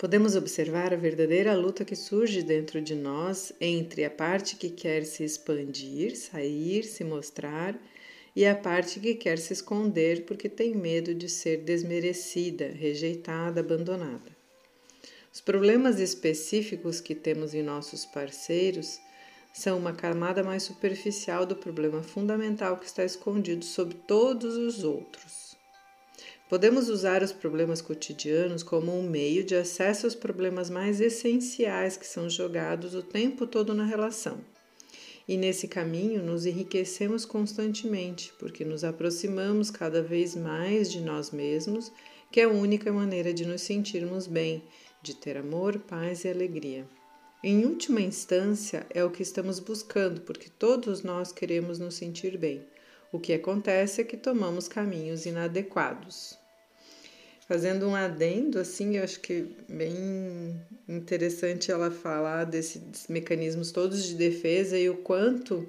Podemos 0.01 0.35
observar 0.35 0.95
a 0.95 0.97
verdadeira 0.97 1.53
luta 1.53 1.85
que 1.85 1.95
surge 1.95 2.43
dentro 2.43 2.81
de 2.81 2.95
nós 2.95 3.53
entre 3.61 4.03
a 4.03 4.11
parte 4.11 4.57
que 4.57 4.71
quer 4.71 5.05
se 5.05 5.23
expandir, 5.23 6.17
sair, 6.17 6.85
se 6.85 7.05
mostrar 7.05 7.79
e 8.35 8.47
a 8.47 8.55
parte 8.55 8.99
que 8.99 9.15
quer 9.15 9.37
se 9.37 9.53
esconder 9.53 10.25
porque 10.25 10.49
tem 10.49 10.75
medo 10.75 11.15
de 11.15 11.29
ser 11.29 11.59
desmerecida, 11.59 12.69
rejeitada, 12.69 13.61
abandonada. 13.61 14.35
Os 15.31 15.43
problemas 15.43 16.01
específicos 16.01 16.99
que 16.99 17.15
temos 17.15 17.53
em 17.53 17.63
nossos 17.63 18.07
parceiros 18.07 18.99
são 19.53 19.77
uma 19.77 19.93
camada 19.93 20.43
mais 20.43 20.63
superficial 20.63 21.45
do 21.45 21.57
problema 21.57 22.03
fundamental 22.03 22.79
que 22.79 22.87
está 22.87 23.05
escondido 23.05 23.67
sob 23.67 23.95
todos 24.07 24.57
os 24.57 24.83
outros. 24.83 25.50
Podemos 26.51 26.91
usar 26.91 27.23
os 27.23 27.33
problemas 27.33 27.81
cotidianos 27.81 28.63
como 28.63 28.95
um 28.95 29.09
meio 29.09 29.43
de 29.43 29.55
acesso 29.55 30.07
aos 30.07 30.15
problemas 30.15 30.69
mais 30.69 31.01
essenciais 31.01 31.97
que 31.97 32.07
são 32.07 32.29
jogados 32.29 32.95
o 32.95 33.03
tempo 33.03 33.47
todo 33.47 33.73
na 33.73 33.85
relação 33.85 34.39
e 35.31 35.37
nesse 35.37 35.69
caminho 35.69 36.25
nos 36.25 36.45
enriquecemos 36.45 37.25
constantemente, 37.25 38.33
porque 38.37 38.65
nos 38.65 38.83
aproximamos 38.83 39.71
cada 39.71 40.03
vez 40.03 40.35
mais 40.35 40.91
de 40.91 41.01
nós 41.01 41.31
mesmos, 41.31 41.93
que 42.33 42.41
é 42.41 42.45
a 42.45 42.49
única 42.49 42.93
maneira 42.93 43.33
de 43.33 43.47
nos 43.47 43.61
sentirmos 43.61 44.27
bem, 44.27 44.61
de 45.01 45.15
ter 45.15 45.37
amor, 45.37 45.79
paz 45.79 46.25
e 46.25 46.29
alegria. 46.29 46.85
Em 47.45 47.65
última 47.65 48.01
instância, 48.01 48.85
é 48.91 49.05
o 49.05 49.11
que 49.13 49.23
estamos 49.23 49.61
buscando, 49.61 50.21
porque 50.23 50.49
todos 50.59 51.05
nós 51.05 51.31
queremos 51.31 51.79
nos 51.79 51.95
sentir 51.95 52.37
bem. 52.37 52.67
O 53.13 53.21
que 53.21 53.33
acontece 53.33 54.01
é 54.01 54.05
que 54.05 54.17
tomamos 54.17 54.67
caminhos 54.67 55.27
inadequados. 55.27 56.40
Fazendo 57.51 57.89
um 57.89 57.97
adendo, 57.97 58.61
assim, 58.61 58.97
eu 58.97 59.03
acho 59.03 59.19
que 59.19 59.45
bem 59.69 60.55
interessante 60.89 61.73
ela 61.73 61.91
falar 61.91 62.45
desses 62.45 63.09
mecanismos 63.09 63.73
todos 63.73 64.05
de 64.05 64.15
defesa 64.15 64.79
e 64.79 64.89
o 64.89 64.99
quanto 64.99 65.67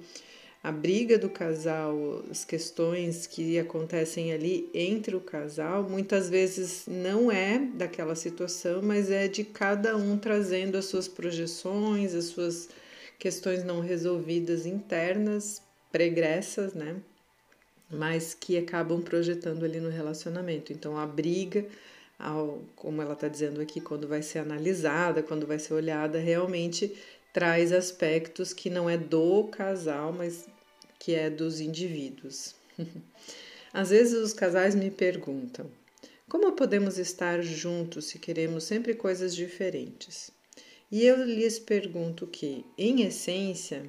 a 0.62 0.70
briga 0.70 1.18
do 1.18 1.28
casal, 1.28 2.24
as 2.30 2.44
questões 2.44 3.26
que 3.26 3.58
acontecem 3.58 4.32
ali 4.32 4.70
entre 4.72 5.16
o 5.16 5.20
casal, 5.20 5.82
muitas 5.82 6.30
vezes 6.30 6.84
não 6.86 7.32
é 7.32 7.58
daquela 7.58 8.14
situação, 8.14 8.80
mas 8.80 9.10
é 9.10 9.26
de 9.26 9.42
cada 9.42 9.96
um 9.96 10.16
trazendo 10.16 10.78
as 10.78 10.84
suas 10.84 11.08
projeções, 11.08 12.14
as 12.14 12.26
suas 12.26 12.68
questões 13.18 13.64
não 13.64 13.80
resolvidas 13.80 14.66
internas, 14.66 15.60
pregressas, 15.90 16.74
né? 16.74 17.02
Mas 17.92 18.34
que 18.34 18.56
acabam 18.56 19.02
projetando 19.02 19.64
ali 19.64 19.78
no 19.78 19.90
relacionamento. 19.90 20.72
Então, 20.72 20.96
a 20.96 21.06
briga, 21.06 21.66
ao, 22.18 22.62
como 22.74 23.02
ela 23.02 23.12
está 23.12 23.28
dizendo 23.28 23.60
aqui, 23.60 23.80
quando 23.80 24.08
vai 24.08 24.22
ser 24.22 24.38
analisada, 24.38 25.22
quando 25.22 25.46
vai 25.46 25.58
ser 25.58 25.74
olhada, 25.74 26.18
realmente 26.18 26.96
traz 27.32 27.72
aspectos 27.72 28.52
que 28.52 28.70
não 28.70 28.88
é 28.88 28.96
do 28.96 29.44
casal, 29.44 30.12
mas 30.12 30.46
que 30.98 31.14
é 31.14 31.28
dos 31.28 31.60
indivíduos. 31.60 32.54
Às 33.72 33.90
vezes 33.90 34.14
os 34.14 34.32
casais 34.32 34.74
me 34.74 34.90
perguntam: 34.90 35.70
como 36.28 36.52
podemos 36.52 36.98
estar 36.98 37.42
juntos 37.42 38.06
se 38.06 38.18
queremos 38.18 38.64
sempre 38.64 38.94
coisas 38.94 39.34
diferentes? 39.34 40.30
E 40.90 41.04
eu 41.06 41.24
lhes 41.24 41.58
pergunto 41.58 42.26
que, 42.26 42.66
em 42.76 43.02
essência, 43.02 43.82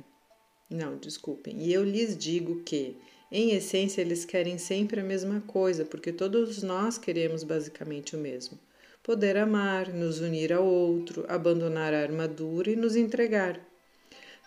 não, 0.69 0.97
desculpem, 0.97 1.61
e 1.61 1.73
eu 1.73 1.83
lhes 1.83 2.17
digo 2.17 2.63
que, 2.63 2.95
em 3.35 3.49
essência, 3.49 3.99
eles 3.99 4.25
querem 4.25 4.59
sempre 4.59 4.99
a 4.99 5.03
mesma 5.03 5.41
coisa, 5.41 5.83
porque 5.83 6.11
todos 6.11 6.61
nós 6.61 6.99
queremos 6.99 7.43
basicamente 7.43 8.15
o 8.15 8.19
mesmo: 8.19 8.59
poder 9.01 9.37
amar, 9.37 9.91
nos 9.91 10.19
unir 10.19 10.53
ao 10.53 10.63
outro, 10.63 11.25
abandonar 11.27 11.95
a 11.95 12.01
armadura 12.01 12.69
e 12.69 12.75
nos 12.75 12.95
entregar. 12.95 13.59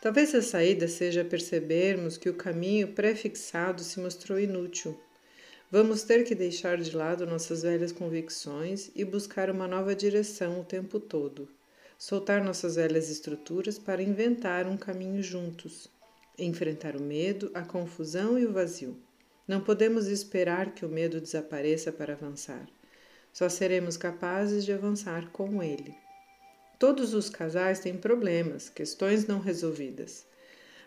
Talvez 0.00 0.32
a 0.36 0.40
saída 0.40 0.86
seja 0.86 1.24
percebermos 1.24 2.16
que 2.16 2.28
o 2.28 2.34
caminho 2.34 2.86
prefixado 2.92 3.82
se 3.82 3.98
mostrou 3.98 4.38
inútil. 4.38 4.96
Vamos 5.68 6.04
ter 6.04 6.22
que 6.22 6.36
deixar 6.36 6.78
de 6.78 6.96
lado 6.96 7.26
nossas 7.26 7.62
velhas 7.62 7.90
convicções 7.90 8.92
e 8.94 9.04
buscar 9.04 9.50
uma 9.50 9.66
nova 9.66 9.96
direção 9.96 10.60
o 10.60 10.64
tempo 10.64 11.00
todo. 11.00 11.48
Soltar 11.98 12.44
nossas 12.44 12.76
velhas 12.76 13.10
estruturas 13.10 13.80
para 13.80 14.00
inventar 14.00 14.64
um 14.68 14.76
caminho 14.76 15.20
juntos 15.24 15.88
enfrentar 16.38 16.96
o 16.96 17.02
medo, 17.02 17.50
a 17.54 17.62
confusão 17.62 18.38
e 18.38 18.44
o 18.44 18.52
vazio. 18.52 18.96
Não 19.46 19.60
podemos 19.60 20.08
esperar 20.08 20.74
que 20.74 20.84
o 20.84 20.88
medo 20.88 21.20
desapareça 21.20 21.92
para 21.92 22.14
avançar. 22.14 22.66
Só 23.32 23.48
seremos 23.48 23.96
capazes 23.96 24.64
de 24.64 24.72
avançar 24.72 25.30
com 25.30 25.62
ele. 25.62 25.94
Todos 26.78 27.14
os 27.14 27.30
casais 27.30 27.80
têm 27.80 27.96
problemas, 27.96 28.68
questões 28.68 29.26
não 29.26 29.38
resolvidas. 29.38 30.26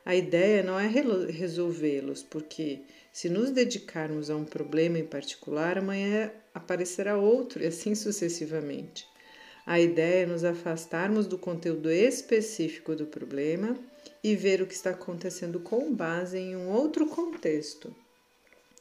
A 0.05 0.15
ideia 0.15 0.63
não 0.63 0.79
é 0.79 0.87
resolvê-los, 0.87 2.23
porque 2.23 2.81
se 3.11 3.29
nos 3.29 3.51
dedicarmos 3.51 4.29
a 4.29 4.35
um 4.35 4.45
problema 4.45 4.99
em 4.99 5.05
particular, 5.05 5.77
amanhã 5.77 6.31
aparecerá 6.53 7.17
outro 7.17 7.63
e 7.63 7.67
assim 7.67 7.95
sucessivamente. 7.95 9.07
A 9.65 9.79
ideia 9.79 10.23
é 10.23 10.25
nos 10.25 10.43
afastarmos 10.43 11.27
do 11.27 11.37
conteúdo 11.37 11.91
específico 11.91 12.95
do 12.95 13.05
problema 13.05 13.77
e 14.23 14.35
ver 14.35 14.61
o 14.61 14.67
que 14.67 14.73
está 14.73 14.91
acontecendo 14.91 15.59
com 15.59 15.93
base 15.93 16.37
em 16.37 16.55
um 16.55 16.69
outro 16.69 17.07
contexto. 17.07 17.95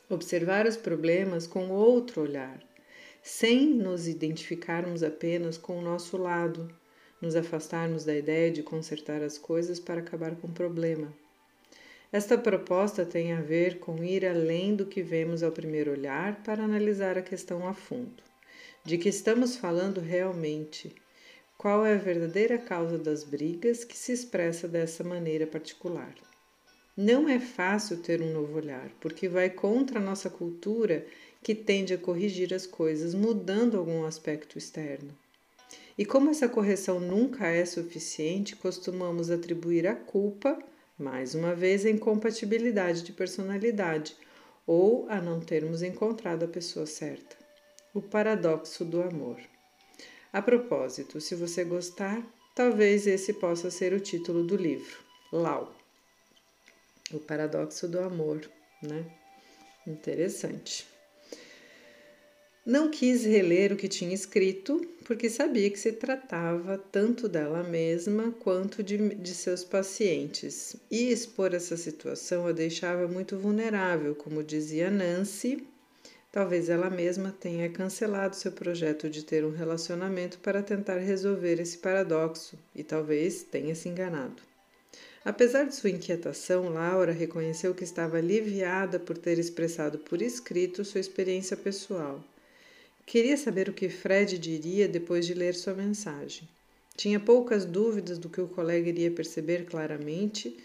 Observar 0.08 0.66
os 0.66 0.76
problemas 0.76 1.46
com 1.46 1.68
outro 1.70 2.22
olhar, 2.22 2.60
sem 3.22 3.68
nos 3.68 4.08
identificarmos 4.08 5.02
apenas 5.02 5.58
com 5.58 5.78
o 5.78 5.82
nosso 5.82 6.16
lado, 6.16 6.68
nos 7.20 7.36
afastarmos 7.36 8.04
da 8.04 8.16
ideia 8.16 8.50
de 8.50 8.62
consertar 8.62 9.22
as 9.22 9.36
coisas 9.36 9.78
para 9.78 10.00
acabar 10.00 10.34
com 10.36 10.46
o 10.46 10.52
problema. 10.52 11.12
Esta 12.10 12.38
proposta 12.38 13.04
tem 13.04 13.32
a 13.32 13.40
ver 13.40 13.80
com 13.80 14.02
ir 14.02 14.24
além 14.24 14.74
do 14.74 14.86
que 14.86 15.02
vemos 15.02 15.42
ao 15.42 15.52
primeiro 15.52 15.90
olhar 15.92 16.42
para 16.42 16.64
analisar 16.64 17.18
a 17.18 17.22
questão 17.22 17.68
a 17.68 17.74
fundo. 17.74 18.22
De 18.82 18.96
que 18.96 19.10
estamos 19.10 19.56
falando 19.56 20.00
realmente? 20.00 20.94
Qual 21.58 21.84
é 21.84 21.94
a 21.94 21.98
verdadeira 21.98 22.56
causa 22.56 22.96
das 22.96 23.24
brigas 23.24 23.82
que 23.82 23.98
se 23.98 24.12
expressa 24.12 24.68
dessa 24.68 25.02
maneira 25.02 25.44
particular. 25.44 26.14
Não 26.96 27.28
é 27.28 27.40
fácil 27.40 27.96
ter 27.96 28.22
um 28.22 28.32
novo 28.32 28.56
olhar, 28.56 28.88
porque 29.00 29.28
vai 29.28 29.50
contra 29.50 29.98
a 29.98 30.02
nossa 30.02 30.30
cultura 30.30 31.04
que 31.42 31.56
tende 31.56 31.92
a 31.92 31.98
corrigir 31.98 32.54
as 32.54 32.64
coisas 32.64 33.12
mudando 33.12 33.76
algum 33.76 34.04
aspecto 34.04 34.56
externo. 34.56 35.12
E 35.98 36.06
como 36.06 36.30
essa 36.30 36.48
correção 36.48 37.00
nunca 37.00 37.48
é 37.48 37.64
suficiente, 37.64 38.54
costumamos 38.54 39.28
atribuir 39.28 39.84
a 39.88 39.96
culpa, 39.96 40.56
mais 40.96 41.34
uma 41.34 41.56
vez, 41.56 41.84
à 41.84 41.90
incompatibilidade 41.90 43.02
de 43.02 43.12
personalidade 43.12 44.16
ou 44.64 45.08
a 45.08 45.20
não 45.20 45.40
termos 45.40 45.82
encontrado 45.82 46.44
a 46.44 46.48
pessoa 46.48 46.86
certa. 46.86 47.36
O 47.92 48.00
paradoxo 48.00 48.84
do 48.84 49.02
amor. 49.02 49.40
A 50.32 50.42
propósito, 50.42 51.20
se 51.20 51.34
você 51.34 51.64
gostar, 51.64 52.22
talvez 52.54 53.06
esse 53.06 53.32
possa 53.32 53.70
ser 53.70 53.92
o 53.92 54.00
título 54.00 54.44
do 54.44 54.56
livro. 54.56 54.98
Lau. 55.32 55.74
O 57.12 57.18
paradoxo 57.18 57.88
do 57.88 58.00
amor, 58.00 58.40
né? 58.82 59.06
Interessante. 59.86 60.86
Não 62.68 62.90
quis 62.90 63.24
reler 63.24 63.72
o 63.72 63.76
que 63.76 63.88
tinha 63.88 64.12
escrito, 64.12 64.86
porque 65.06 65.30
sabia 65.30 65.70
que 65.70 65.78
se 65.78 65.92
tratava 65.92 66.76
tanto 66.76 67.26
dela 67.26 67.62
mesma 67.62 68.30
quanto 68.32 68.82
de, 68.82 69.14
de, 69.14 69.34
seus 69.34 69.64
pacientes, 69.64 70.76
e 70.90 71.10
expor 71.10 71.54
essa 71.54 71.78
situação 71.78 72.46
a 72.46 72.52
deixava 72.52 73.08
muito 73.08 73.38
vulnerável, 73.38 74.14
como 74.14 74.44
dizia 74.44 74.90
Nancy. 74.90 75.66
Talvez 76.30 76.68
ela 76.68 76.90
mesma 76.90 77.34
tenha 77.38 77.68
cancelado 77.70 78.36
seu 78.36 78.52
projeto 78.52 79.08
de 79.08 79.24
ter 79.24 79.44
um 79.44 79.50
relacionamento 79.50 80.38
para 80.38 80.62
tentar 80.62 80.98
resolver 80.98 81.60
esse 81.60 81.78
paradoxo, 81.78 82.58
e 82.74 82.82
talvez 82.82 83.42
tenha 83.42 83.74
se 83.74 83.88
enganado. 83.88 84.42
Apesar 85.24 85.64
de 85.64 85.74
sua 85.74 85.90
inquietação, 85.90 86.68
Laura 86.68 87.12
reconheceu 87.12 87.74
que 87.74 87.84
estava 87.84 88.18
aliviada 88.18 88.98
por 88.98 89.16
ter 89.16 89.38
expressado 89.38 89.98
por 89.98 90.22
escrito 90.22 90.84
sua 90.84 91.00
experiência 91.00 91.56
pessoal 91.56 92.22
Queria 93.08 93.38
saber 93.38 93.70
o 93.70 93.72
que 93.72 93.88
Fred 93.88 94.36
diria 94.36 94.86
depois 94.86 95.24
de 95.24 95.32
ler 95.32 95.54
sua 95.54 95.72
mensagem. 95.72 96.46
Tinha 96.94 97.18
poucas 97.18 97.64
dúvidas 97.64 98.18
do 98.18 98.28
que 98.28 98.38
o 98.38 98.46
colega 98.46 98.86
iria 98.86 99.10
perceber 99.10 99.64
claramente 99.64 100.58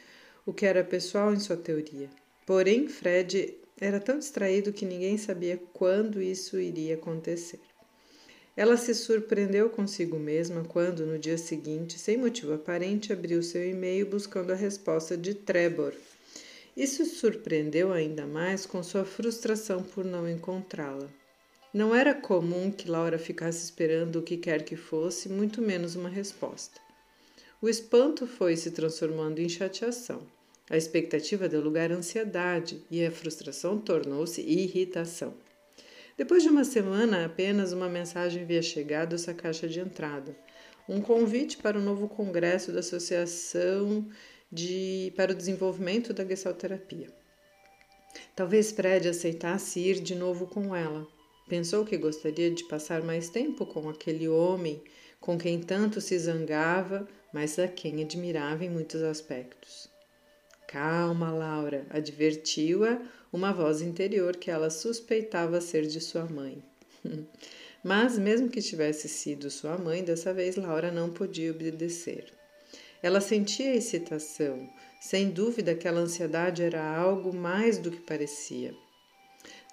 o 0.46 0.52
que 0.52 0.66
era 0.66 0.84
pessoal 0.84 1.34
em 1.34 1.40
sua 1.40 1.56
teoria. 1.56 2.10
Porém, 2.46 2.90
Fred 2.90 3.56
era 3.84 4.00
tão 4.00 4.18
distraído 4.18 4.72
que 4.72 4.86
ninguém 4.86 5.18
sabia 5.18 5.62
quando 5.74 6.22
isso 6.22 6.58
iria 6.58 6.96
acontecer. 6.96 7.60
Ela 8.56 8.78
se 8.78 8.96
surpreendeu 8.96 9.70
consigo 9.70 10.18
mesma 10.18 10.64
quando, 10.64 11.06
no 11.06 11.20
dia 11.20 11.38
seguinte, 11.38 12.00
sem 12.00 12.16
motivo 12.16 12.54
aparente, 12.54 13.12
abriu 13.12 13.44
seu 13.44 13.68
e-mail 13.70 14.06
buscando 14.06 14.54
a 14.54 14.56
resposta 14.56 15.18
de 15.18 15.34
Trevor. 15.34 15.94
Isso 16.78 17.06
surpreendeu 17.06 17.92
ainda 17.92 18.26
mais 18.26 18.66
com 18.66 18.82
sua 18.82 19.04
frustração 19.04 19.84
por 19.84 20.06
não 20.06 20.30
encontrá-la. 20.30 21.10
Não 21.74 21.94
era 21.94 22.14
comum 22.14 22.72
que 22.72 22.90
Laura 22.90 23.20
ficasse 23.20 23.66
esperando 23.66 24.20
o 24.20 24.24
que 24.24 24.38
quer 24.38 24.64
que 24.64 24.78
fosse, 24.78 25.28
muito 25.28 25.62
menos 25.62 25.96
uma 25.96 26.10
resposta. 26.10 26.80
O 27.62 27.68
espanto 27.68 28.26
foi 28.26 28.56
se 28.56 28.72
transformando 28.72 29.40
em 29.40 29.50
chateação. 29.50 30.22
A 30.70 30.78
expectativa 30.78 31.50
deu 31.50 31.62
lugar 31.62 31.92
à 31.92 31.96
ansiedade 31.96 32.82
e 32.90 33.06
a 33.06 33.12
frustração 33.12 33.80
tornou-se 33.80 34.42
irritação. 34.42 35.34
Depois 36.18 36.44
de 36.44 36.50
uma 36.50 36.64
semana, 36.64 37.26
apenas 37.26 37.72
uma 37.72 37.90
mensagem 37.90 38.44
havia 38.44 38.62
chegado 38.62 39.16
a 39.16 39.18
sua 39.18 39.34
caixa 39.34 39.68
de 39.68 39.80
entrada. 39.80 40.36
Um 40.88 41.02
convite 41.02 41.58
para 41.58 41.78
o 41.78 41.82
novo 41.82 42.08
congresso 42.08 42.72
da 42.72 42.80
Associação 42.80 44.08
de, 44.52 45.12
para 45.16 45.32
o 45.32 45.36
Desenvolvimento 45.36 46.14
da 46.14 46.26
Gestalterapia. 46.26 47.08
Talvez 48.36 48.72
Fred 48.72 49.08
aceitasse 49.08 49.80
ir 49.80 50.00
de 50.00 50.16
novo 50.16 50.48
com 50.48 50.76
ela, 50.76 51.08
Pensou 51.48 51.86
que 51.86 51.98
gostaria 51.98 52.50
de 52.50 52.64
passar 52.64 53.02
mais 53.04 53.30
tempo 53.30 53.66
com 53.66 53.90
aquele 53.90 54.28
homem 54.28 54.82
com 55.20 55.38
quem 55.38 55.62
tanto 55.62 56.02
se 56.02 56.18
zangava, 56.18 57.08
mas 57.34 57.60
a 57.60 57.68
quem 57.68 58.02
admirava 58.02 58.66
em 58.66 58.70
muitos 58.70 59.02
aspectos. 59.02 59.93
Calma, 60.74 61.30
Laura, 61.30 61.86
advertiu-a 61.92 63.00
uma 63.32 63.54
voz 63.54 63.80
interior 63.80 64.36
que 64.36 64.50
ela 64.50 64.72
suspeitava 64.72 65.62
ser 65.62 65.86
de 65.86 66.02
sua 66.02 66.26
mãe. 66.26 66.64
mas, 67.84 68.18
mesmo 68.18 68.50
que 68.50 68.60
tivesse 68.60 69.08
sido 69.08 69.52
sua 69.52 69.78
mãe, 69.78 70.04
dessa 70.04 70.34
vez 70.34 70.56
Laura 70.56 70.92
não 70.92 71.12
podia 71.12 71.52
obedecer. 71.52 72.34
Ela 73.04 73.22
sentia 73.22 73.76
excitação, 73.76 74.68
sem 75.00 75.30
dúvida 75.30 75.74
aquela 75.74 76.00
ansiedade 76.00 76.64
era 76.64 76.84
algo 76.84 77.32
mais 77.32 77.78
do 77.78 77.92
que 77.92 78.02
parecia. 78.02 78.74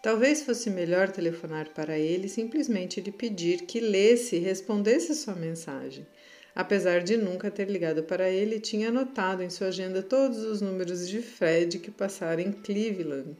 Talvez 0.02 0.42
fosse 0.42 0.68
melhor 0.68 1.10
telefonar 1.10 1.70
para 1.72 1.98
ele 1.98 2.26
e 2.26 2.30
simplesmente 2.30 3.00
lhe 3.00 3.10
pedir 3.10 3.62
que 3.62 3.80
lesse 3.80 4.36
e 4.36 4.40
respondesse 4.40 5.14
sua 5.14 5.34
mensagem. 5.34 6.06
Apesar 6.54 7.02
de 7.02 7.16
nunca 7.16 7.50
ter 7.50 7.68
ligado 7.70 8.02
para 8.02 8.28
ele, 8.28 8.58
tinha 8.58 8.88
anotado 8.88 9.42
em 9.42 9.50
sua 9.50 9.68
agenda 9.68 10.02
todos 10.02 10.38
os 10.38 10.60
números 10.60 11.08
de 11.08 11.22
Fred 11.22 11.78
que 11.78 11.90
passaram 11.90 12.42
em 12.42 12.52
Cleveland. 12.52 13.36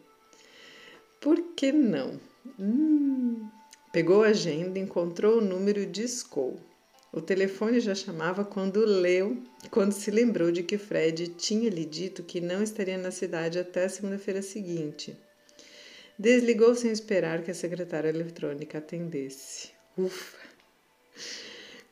Por 1.21 1.55
que 1.55 1.73
não? 1.73 2.21
Hum. 2.59 3.49
Pegou 3.93 4.23
a 4.23 4.29
agenda, 4.29 4.79
encontrou 4.79 5.39
o 5.39 5.45
número 5.45 5.81
e 5.81 5.87
discou. 5.87 6.59
O 7.13 7.21
telefone 7.21 7.81
já 7.81 7.93
chamava 7.93 8.45
quando 8.45 8.85
leu, 8.85 9.43
quando 9.69 9.93
se 9.93 10.13
lembrou 10.13 10.53
de 10.53 10.63
que 10.63 10.79
Fred 10.79 11.27
tinha 11.31 11.69
lhe 11.69 11.85
dito 11.85 12.23
que 12.23 12.41
não 12.41 12.63
estaria 12.63 12.97
na 12.97 13.11
cidade 13.11 13.59
até 13.59 13.89
segunda-feira 13.89 14.41
seguinte. 14.41 15.17
Desligou 16.17 16.75
sem 16.77 16.93
esperar 16.93 17.43
que 17.43 17.51
a 17.51 17.55
secretária 17.55 18.09
eletrônica 18.09 18.79
atendesse. 18.79 19.71
Ufa! 19.99 20.39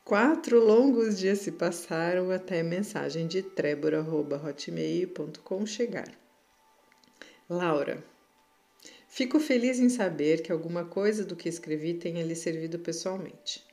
Quatro 0.09 0.59
longos 0.59 1.17
dias 1.19 1.37
se 1.37 1.51
passaram 1.51 2.31
até 2.31 2.61
a 2.61 2.63
mensagem 2.63 3.27
de 3.27 3.43
trebor.hotmail.com 3.43 5.67
chegar. 5.67 6.11
Laura, 7.47 8.03
fico 9.07 9.39
feliz 9.39 9.79
em 9.79 9.87
saber 9.87 10.41
que 10.41 10.51
alguma 10.51 10.83
coisa 10.83 11.23
do 11.23 11.35
que 11.35 11.47
escrevi 11.47 11.93
tenha 11.93 12.23
lhe 12.23 12.35
servido 12.35 12.79
pessoalmente. 12.79 13.63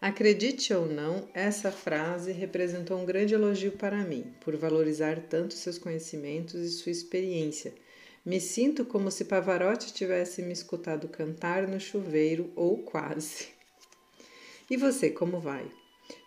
Acredite 0.00 0.74
ou 0.74 0.86
não, 0.86 1.28
essa 1.32 1.70
frase 1.70 2.32
representou 2.32 2.98
um 2.98 3.06
grande 3.06 3.34
elogio 3.34 3.70
para 3.70 3.98
mim, 3.98 4.34
por 4.40 4.56
valorizar 4.56 5.20
tanto 5.30 5.54
seus 5.54 5.78
conhecimentos 5.78 6.60
e 6.62 6.68
sua 6.68 6.90
experiência 6.90 7.72
me 8.24 8.40
sinto 8.40 8.84
como 8.84 9.08
se 9.08 9.24
Pavarotti 9.24 9.94
tivesse 9.94 10.42
me 10.42 10.52
escutado 10.52 11.06
cantar 11.06 11.68
no 11.68 11.78
chuveiro 11.78 12.50
ou 12.56 12.78
quase. 12.78 13.54
E 14.68 14.76
você, 14.76 15.10
como 15.10 15.38
vai? 15.38 15.70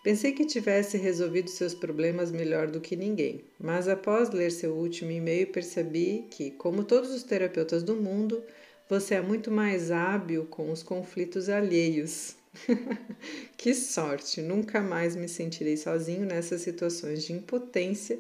Pensei 0.04 0.32
que 0.32 0.46
tivesse 0.46 0.98
resolvido 0.98 1.50
seus 1.50 1.74
problemas 1.74 2.32
melhor 2.32 2.68
do 2.68 2.80
que 2.80 2.96
ninguém, 2.96 3.44
mas 3.60 3.88
após 3.88 4.30
ler 4.30 4.52
seu 4.52 4.74
último 4.74 5.12
e-mail 5.12 5.48
percebi 5.48 6.26
que, 6.30 6.52
como 6.52 6.84
todos 6.84 7.12
os 7.12 7.24
terapeutas 7.24 7.84
do 7.84 7.96
mundo, 7.96 8.42
você 8.90 9.16
é 9.16 9.22
muito 9.22 9.52
mais 9.52 9.92
hábil 9.92 10.46
com 10.46 10.72
os 10.72 10.82
conflitos 10.82 11.50
alheios. 11.50 12.36
que 13.58 13.74
sorte! 13.74 14.42
Nunca 14.42 14.82
mais 14.82 15.16
me 15.16 15.28
sentirei 15.28 15.78
sozinho 15.78 16.26
nessas 16.26 16.62
situações 16.62 17.24
de 17.24 17.34
impotência 17.34 18.20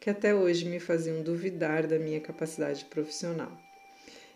que 0.00 0.10
até 0.10 0.34
hoje 0.34 0.64
me 0.64 0.80
faziam 0.80 1.22
duvidar 1.22 1.86
da 1.86 1.98
minha 1.98 2.20
capacidade 2.20 2.84
profissional. 2.86 3.56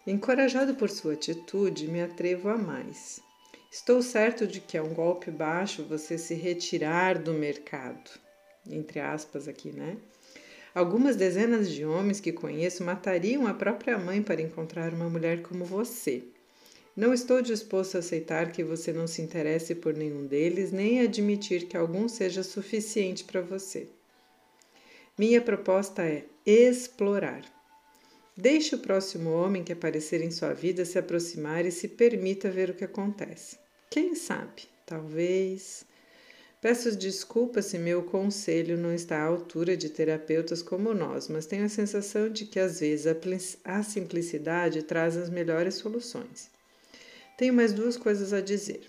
Encorajado 0.06 0.74
por 0.74 0.90
sua 0.90 1.14
atitude, 1.14 1.88
me 1.88 2.02
atrevo 2.02 2.48
a 2.48 2.56
mais. 2.58 3.20
Estou 3.74 4.00
certo 4.02 4.46
de 4.46 4.60
que 4.60 4.76
é 4.76 4.82
um 4.82 4.94
golpe 4.94 5.32
baixo 5.32 5.82
você 5.82 6.16
se 6.16 6.32
retirar 6.32 7.18
do 7.18 7.32
mercado. 7.32 8.08
Entre 8.70 9.00
aspas, 9.00 9.48
aqui, 9.48 9.72
né? 9.72 9.96
Algumas 10.72 11.16
dezenas 11.16 11.68
de 11.68 11.84
homens 11.84 12.20
que 12.20 12.30
conheço 12.30 12.84
matariam 12.84 13.48
a 13.48 13.52
própria 13.52 13.98
mãe 13.98 14.22
para 14.22 14.40
encontrar 14.40 14.94
uma 14.94 15.10
mulher 15.10 15.42
como 15.42 15.64
você. 15.64 16.22
Não 16.96 17.12
estou 17.12 17.42
disposto 17.42 17.96
a 17.96 17.98
aceitar 17.98 18.52
que 18.52 18.62
você 18.62 18.92
não 18.92 19.08
se 19.08 19.20
interesse 19.20 19.74
por 19.74 19.92
nenhum 19.92 20.24
deles, 20.24 20.70
nem 20.70 21.00
admitir 21.00 21.66
que 21.66 21.76
algum 21.76 22.08
seja 22.08 22.44
suficiente 22.44 23.24
para 23.24 23.40
você. 23.40 23.88
Minha 25.18 25.40
proposta 25.40 26.04
é 26.04 26.24
explorar. 26.46 27.42
Deixe 28.36 28.76
o 28.76 28.78
próximo 28.78 29.30
homem 29.32 29.64
que 29.64 29.72
aparecer 29.72 30.22
em 30.22 30.30
sua 30.30 30.54
vida 30.54 30.84
se 30.84 30.96
aproximar 30.96 31.66
e 31.66 31.72
se 31.72 31.88
permita 31.88 32.48
ver 32.48 32.70
o 32.70 32.74
que 32.74 32.84
acontece. 32.84 33.63
Quem 33.94 34.16
sabe? 34.16 34.64
Talvez. 34.84 35.84
Peço 36.60 36.96
desculpas 36.96 37.66
se 37.66 37.78
meu 37.78 38.02
conselho 38.02 38.76
não 38.76 38.92
está 38.92 39.18
à 39.18 39.26
altura 39.26 39.76
de 39.76 39.88
terapeutas 39.88 40.62
como 40.62 40.92
nós, 40.92 41.28
mas 41.28 41.46
tenho 41.46 41.64
a 41.64 41.68
sensação 41.68 42.28
de 42.28 42.44
que 42.44 42.58
às 42.58 42.80
vezes 42.80 43.06
a 43.64 43.82
simplicidade 43.84 44.82
traz 44.82 45.16
as 45.16 45.30
melhores 45.30 45.76
soluções. 45.76 46.50
Tenho 47.38 47.54
mais 47.54 47.72
duas 47.72 47.96
coisas 47.96 48.32
a 48.32 48.40
dizer. 48.40 48.80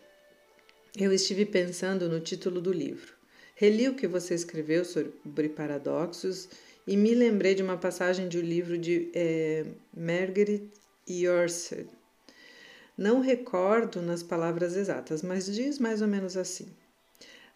Eu 0.98 1.14
estive 1.14 1.46
pensando 1.46 2.10
no 2.10 2.20
título 2.20 2.60
do 2.60 2.74
livro. 2.74 3.14
Reli 3.54 3.88
o 3.88 3.94
que 3.94 4.08
você 4.08 4.34
escreveu 4.34 4.84
sobre 4.84 5.50
paradoxos 5.50 6.50
e 6.88 6.98
me 6.98 7.14
lembrei 7.14 7.54
de 7.54 7.62
uma 7.62 7.78
passagem 7.78 8.28
de 8.28 8.40
um 8.40 8.42
livro 8.42 8.76
de 8.76 9.12
é, 9.14 9.68
Margaret 9.96 10.64
Yourcenar. 11.08 11.95
Não 12.98 13.20
recordo 13.20 14.02
nas 14.02 14.24
palavras 14.24 14.76
exatas, 14.76 15.22
mas 15.22 15.46
diz 15.46 15.80
mais 15.80 16.02
ou 16.02 16.08
menos 16.08 16.38
assim: 16.38 16.68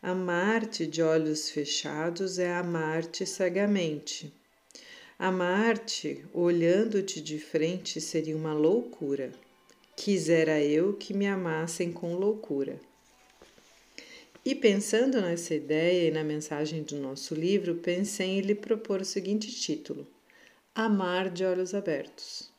Amar-te 0.01 0.85
de 0.85 1.01
olhos 1.01 1.49
fechados 1.49 2.39
é 2.39 2.53
amar-te 2.53 3.25
cegamente. 3.25 4.33
Amar-te 5.17 6.25
olhando-te 6.33 7.21
de 7.21 7.39
frente 7.39 7.99
seria 7.99 8.35
uma 8.35 8.53
loucura. 8.53 9.31
Quisera 9.95 10.61
eu 10.61 10.93
que 10.93 11.13
me 11.13 11.27
amassem 11.27 11.91
com 11.91 12.15
loucura. 12.15 12.79
E 14.45 14.55
pensando 14.55 15.21
nessa 15.21 15.53
ideia 15.53 16.07
e 16.07 16.11
na 16.11 16.23
mensagem 16.23 16.83
do 16.83 16.95
nosso 16.95 17.35
livro, 17.35 17.75
pensei 17.75 18.39
em 18.39 18.41
lhe 18.41 18.55
propor 18.55 19.01
o 19.01 19.05
seguinte 19.05 19.51
título: 19.51 20.07
Amar 20.73 21.29
de 21.29 21.43
olhos 21.43 21.73
abertos. 21.73 22.49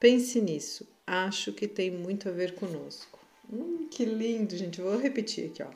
Pense 0.00 0.40
nisso, 0.40 0.86
acho 1.06 1.52
que 1.52 1.68
tem 1.68 1.90
muito 1.90 2.28
a 2.28 2.32
ver 2.32 2.54
conosco. 2.54 3.18
Hum, 3.52 3.86
que 3.90 4.04
lindo, 4.04 4.56
gente. 4.56 4.80
Vou 4.80 4.98
repetir 4.98 5.50
aqui, 5.50 5.62
ó. 5.62 5.70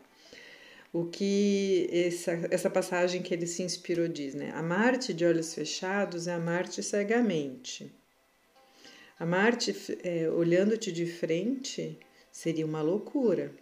O 0.93 1.05
que 1.05 1.89
essa, 1.93 2.33
essa 2.51 2.71
passagem 2.71 3.23
que 3.23 3.35
ele 3.35 3.47
se 3.47 3.63
inspirou 3.63 4.09
diz, 4.09 4.35
né? 4.35 4.51
Amar-te 4.55 5.13
de 5.13 5.25
olhos 5.25 5.55
fechados 5.55 6.27
é 6.27 6.33
amar-te 6.33 6.83
cegamente. 6.83 7.93
Amar-te 9.19 9.75
é, 10.03 10.31
olhando-te 10.31 10.91
de 10.91 11.05
frente 11.05 11.99
seria 12.33 12.65
uma 12.65 12.81
loucura. 12.81 13.53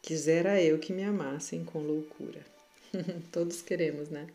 Quisera 0.00 0.62
eu 0.62 0.78
que 0.78 0.92
me 0.92 1.02
amassem 1.02 1.64
com 1.64 1.80
loucura. 1.80 2.44
Todos 3.32 3.60
queremos, 3.60 4.08
né? 4.08 4.28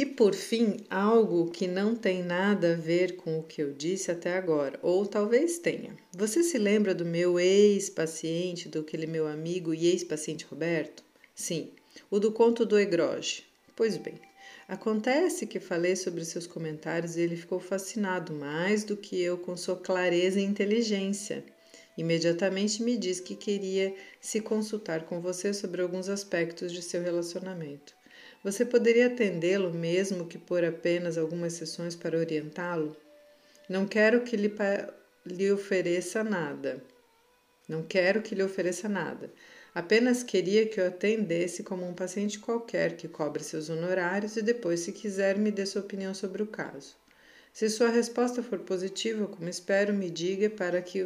E 0.00 0.06
por 0.06 0.34
fim, 0.34 0.78
algo 0.88 1.50
que 1.50 1.68
não 1.68 1.94
tem 1.94 2.22
nada 2.22 2.72
a 2.72 2.74
ver 2.74 3.16
com 3.16 3.38
o 3.38 3.42
que 3.42 3.60
eu 3.60 3.74
disse 3.74 4.10
até 4.10 4.34
agora, 4.34 4.80
ou 4.80 5.04
talvez 5.04 5.58
tenha. 5.58 5.94
Você 6.16 6.42
se 6.42 6.56
lembra 6.56 6.94
do 6.94 7.04
meu 7.04 7.38
ex-paciente, 7.38 8.66
do 8.66 8.78
aquele 8.78 9.06
meu 9.06 9.26
amigo 9.26 9.74
e 9.74 9.88
ex-paciente 9.88 10.46
Roberto? 10.46 11.04
Sim, 11.34 11.72
o 12.10 12.18
do 12.18 12.32
conto 12.32 12.64
do 12.64 12.78
Egroge. 12.78 13.44
Pois 13.76 13.98
bem, 13.98 14.14
acontece 14.66 15.46
que 15.46 15.60
falei 15.60 15.94
sobre 15.94 16.24
seus 16.24 16.46
comentários 16.46 17.18
e 17.18 17.20
ele 17.20 17.36
ficou 17.36 17.60
fascinado 17.60 18.32
mais 18.32 18.84
do 18.84 18.96
que 18.96 19.20
eu 19.20 19.36
com 19.36 19.54
sua 19.54 19.76
clareza 19.76 20.40
e 20.40 20.44
inteligência. 20.44 21.44
Imediatamente 21.98 22.82
me 22.82 22.96
disse 22.96 23.20
que 23.20 23.36
queria 23.36 23.94
se 24.18 24.40
consultar 24.40 25.04
com 25.04 25.20
você 25.20 25.52
sobre 25.52 25.82
alguns 25.82 26.08
aspectos 26.08 26.72
de 26.72 26.80
seu 26.80 27.02
relacionamento. 27.02 27.99
Você 28.42 28.64
poderia 28.64 29.08
atendê-lo 29.08 29.70
mesmo 29.70 30.26
que 30.26 30.38
por 30.38 30.64
apenas 30.64 31.18
algumas 31.18 31.52
sessões 31.52 31.94
para 31.94 32.16
orientá-lo? 32.16 32.96
Não 33.68 33.86
quero 33.86 34.22
que 34.22 34.34
lhe, 34.34 34.50
lhe 35.26 35.52
ofereça 35.52 36.24
nada. 36.24 36.82
Não 37.68 37.82
quero 37.82 38.22
que 38.22 38.34
lhe 38.34 38.42
ofereça 38.42 38.88
nada. 38.88 39.30
Apenas 39.74 40.22
queria 40.22 40.66
que 40.66 40.80
eu 40.80 40.86
atendesse 40.86 41.62
como 41.62 41.86
um 41.86 41.94
paciente 41.94 42.38
qualquer 42.38 42.96
que 42.96 43.06
cobre 43.06 43.44
seus 43.44 43.68
honorários 43.68 44.36
e 44.36 44.42
depois, 44.42 44.80
se 44.80 44.90
quiser, 44.90 45.36
me 45.36 45.50
dê 45.50 45.64
sua 45.66 45.82
opinião 45.82 46.14
sobre 46.14 46.42
o 46.42 46.46
caso. 46.46 46.96
Se 47.52 47.68
sua 47.68 47.88
resposta 47.90 48.42
for 48.42 48.60
positiva, 48.60 49.26
como 49.26 49.48
espero, 49.48 49.92
me 49.92 50.08
diga 50.08 50.48
para 50.48 50.80
que 50.80 51.02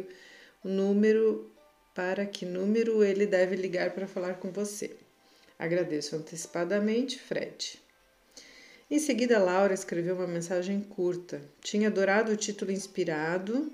o 0.63 0.69
número 0.69 1.51
para 1.93 2.25
que 2.25 2.45
número 2.45 3.03
ele 3.03 3.25
deve 3.25 3.55
ligar 3.55 3.93
para 3.93 4.07
falar 4.07 4.35
com 4.35 4.51
você. 4.51 5.04
Agradeço 5.57 6.15
antecipadamente, 6.15 7.19
Fred. 7.19 7.79
Em 8.89 8.99
seguida, 8.99 9.39
Laura 9.39 9.73
escreveu 9.73 10.15
uma 10.15 10.27
mensagem 10.27 10.81
curta. 10.81 11.41
Tinha 11.61 11.87
adorado 11.87 12.31
o 12.31 12.35
título 12.35 12.71
inspirado 12.71 13.71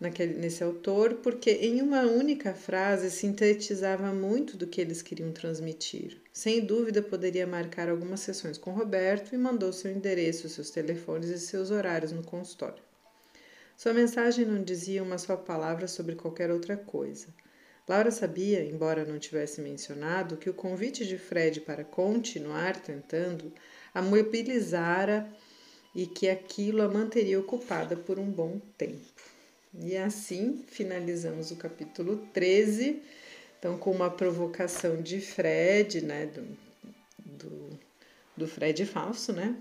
naquele, 0.00 0.34
nesse 0.34 0.62
autor, 0.62 1.14
porque 1.16 1.50
em 1.50 1.82
uma 1.82 2.02
única 2.02 2.54
frase 2.54 3.10
sintetizava 3.10 4.12
muito 4.12 4.56
do 4.56 4.66
que 4.66 4.80
eles 4.80 5.02
queriam 5.02 5.32
transmitir. 5.32 6.20
Sem 6.32 6.64
dúvida, 6.64 7.02
poderia 7.02 7.46
marcar 7.46 7.88
algumas 7.88 8.20
sessões 8.20 8.56
com 8.56 8.70
Roberto 8.70 9.34
e 9.34 9.38
mandou 9.38 9.72
seu 9.72 9.90
endereço, 9.90 10.48
seus 10.48 10.70
telefones 10.70 11.28
e 11.30 11.38
seus 11.38 11.70
horários 11.70 12.12
no 12.12 12.22
consultório. 12.22 12.82
Sua 13.76 13.92
mensagem 13.92 14.44
não 14.44 14.62
dizia 14.62 15.02
uma 15.02 15.18
só 15.18 15.36
palavra 15.36 15.86
sobre 15.86 16.14
qualquer 16.14 16.50
outra 16.50 16.76
coisa. 16.76 17.26
Laura 17.88 18.10
sabia, 18.10 18.62
embora 18.62 19.06
não 19.06 19.18
tivesse 19.18 19.62
mencionado, 19.62 20.36
que 20.36 20.50
o 20.50 20.54
convite 20.54 21.06
de 21.06 21.16
Fred 21.16 21.62
para 21.62 21.82
continuar 21.82 22.78
tentando 22.78 23.50
a 23.94 24.02
mobilizara 24.02 25.26
e 25.94 26.06
que 26.06 26.28
aquilo 26.28 26.82
a 26.82 26.88
manteria 26.88 27.40
ocupada 27.40 27.96
por 27.96 28.18
um 28.18 28.30
bom 28.30 28.60
tempo. 28.76 29.06
E 29.80 29.96
assim 29.96 30.62
finalizamos 30.66 31.50
o 31.50 31.56
capítulo 31.56 32.28
13, 32.34 33.02
então 33.58 33.78
com 33.78 33.90
uma 33.90 34.10
provocação 34.10 35.00
de 35.00 35.20
Fred, 35.20 36.04
né, 36.04 36.26
do, 36.26 36.46
do, 37.24 37.80
do 38.36 38.46
Fred 38.46 38.84
falso, 38.84 39.32
né, 39.32 39.56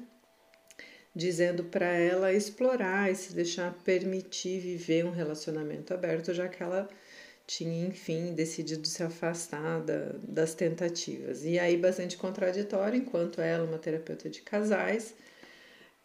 dizendo 1.15 1.63
para 1.63 1.87
ela 1.87 2.33
explorar 2.33 3.09
e 3.09 3.15
se 3.15 3.33
deixar 3.33 3.73
permitir 3.85 4.59
viver 4.59 5.05
um 5.05 5.11
relacionamento 5.11 5.93
aberto, 5.93 6.33
já 6.33 6.49
que 6.49 6.61
ela 6.61 6.89
tinha, 7.47 7.87
enfim, 7.87 8.33
decidido 8.33 8.85
se 8.85 9.01
afastar 9.01 9.81
da, 9.81 10.13
das 10.21 10.53
tentativas. 10.53 11.45
E 11.45 11.57
aí, 11.57 11.77
bastante 11.77 12.17
contraditório, 12.17 12.99
enquanto 12.99 13.39
ela, 13.39 13.63
uma 13.63 13.79
terapeuta 13.79 14.29
de 14.29 14.41
casais, 14.41 15.15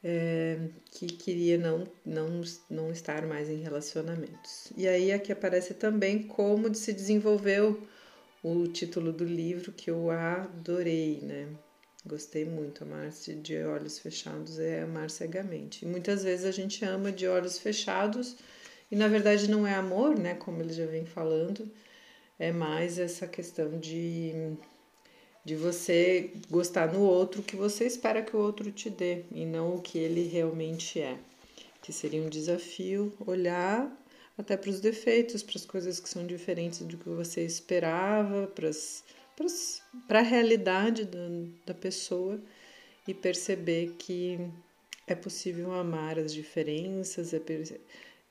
é, 0.05 0.57
que 0.93 1.07
queria 1.07 1.59
não, 1.59 1.85
não, 2.07 2.43
não 2.71 2.93
estar 2.93 3.27
mais 3.27 3.51
em 3.51 3.61
relacionamentos. 3.61 4.73
E 4.77 4.87
aí, 4.87 5.11
aqui 5.11 5.33
aparece 5.33 5.75
também 5.75 6.23
como 6.23 6.73
se 6.75 6.93
desenvolveu 6.93 7.87
o 8.43 8.69
título 8.69 9.13
do 9.13 9.25
livro, 9.25 9.73
que 9.73 9.91
eu 9.91 10.11
adorei, 10.11 11.21
né? 11.23 11.49
Gostei 12.07 12.45
muito. 12.45 12.85
Amar-se 12.85 13.35
de 13.35 13.63
olhos 13.65 13.99
fechados 13.99 14.59
é 14.61 14.83
amar 14.83 15.11
cegamente. 15.11 15.85
E 15.85 15.89
muitas 15.89 16.23
vezes 16.23 16.47
a 16.47 16.51
gente 16.53 16.85
ama 16.85 17.13
de 17.13 17.27
olhos 17.27 17.59
fechados 17.59 18.37
e 18.93 18.97
na 18.97 19.09
verdade 19.09 19.51
não 19.51 19.67
é 19.67 19.75
amor, 19.75 20.19
né, 20.19 20.35
como 20.35 20.61
ele 20.61 20.75
já 20.75 20.85
vem 20.85 21.07
falando, 21.07 21.67
é 22.39 22.53
mais 22.53 22.99
essa 22.99 23.27
questão 23.27 23.79
de, 23.79 24.35
de 25.43 25.57
você 25.57 26.31
gostar 26.51 26.93
no 26.93 27.01
outro 27.01 27.43
que 27.43 27.57
você 27.57 27.87
espera 27.87 28.21
que 28.21 28.37
o 28.37 28.39
outro 28.39 28.71
te 28.71 28.91
dê 28.91 29.25
e 29.33 29.47
não 29.47 29.77
o 29.77 29.81
que 29.81 29.99
ele 29.99 30.29
realmente 30.29 31.01
é. 31.01 31.19
Que 31.81 31.91
seria 31.91 32.21
um 32.21 32.29
desafio 32.29 33.11
olhar 33.27 33.91
até 34.37 34.59
para 34.59 34.69
os 34.69 34.79
defeitos, 34.79 35.43
para 35.43 35.57
as 35.57 35.65
coisas 35.65 35.99
que 35.99 36.09
são 36.09 36.27
diferentes 36.27 36.81
do 36.81 36.99
que 36.99 37.09
você 37.09 37.43
esperava, 37.47 38.53
para 40.07 40.19
a 40.19 40.23
realidade 40.23 41.07
da, 41.07 41.29
da 41.65 41.75
pessoa 41.75 42.39
e 43.09 43.15
perceber 43.15 43.95
que 43.99 44.39
é 45.07 45.15
possível 45.15 45.73
amar 45.73 46.19
as 46.19 46.33
diferenças, 46.33 47.33
é, 47.33 47.41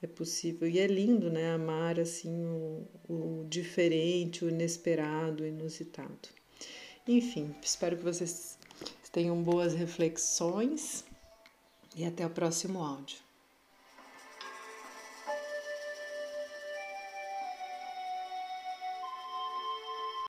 é 0.02 0.08
possível. 0.08 0.68
E 0.68 0.80
é 0.80 0.88
lindo, 0.88 1.30
né? 1.30 1.54
Amar 1.54 2.00
assim 2.00 2.44
o, 2.46 2.88
o 3.08 3.46
diferente, 3.48 4.44
o 4.44 4.50
inesperado, 4.50 5.44
o 5.44 5.48
inusitado. 5.48 6.30
Enfim, 7.08 7.56
espero 7.62 7.98
que 7.98 8.04
vocês 8.04 8.58
tenham 9.12 9.42
boas 9.42 9.74
reflexões 9.74 11.04
e 11.96 12.06
até 12.06 12.26
o 12.26 12.30
próximo 12.30 12.84
áudio. 12.84 13.18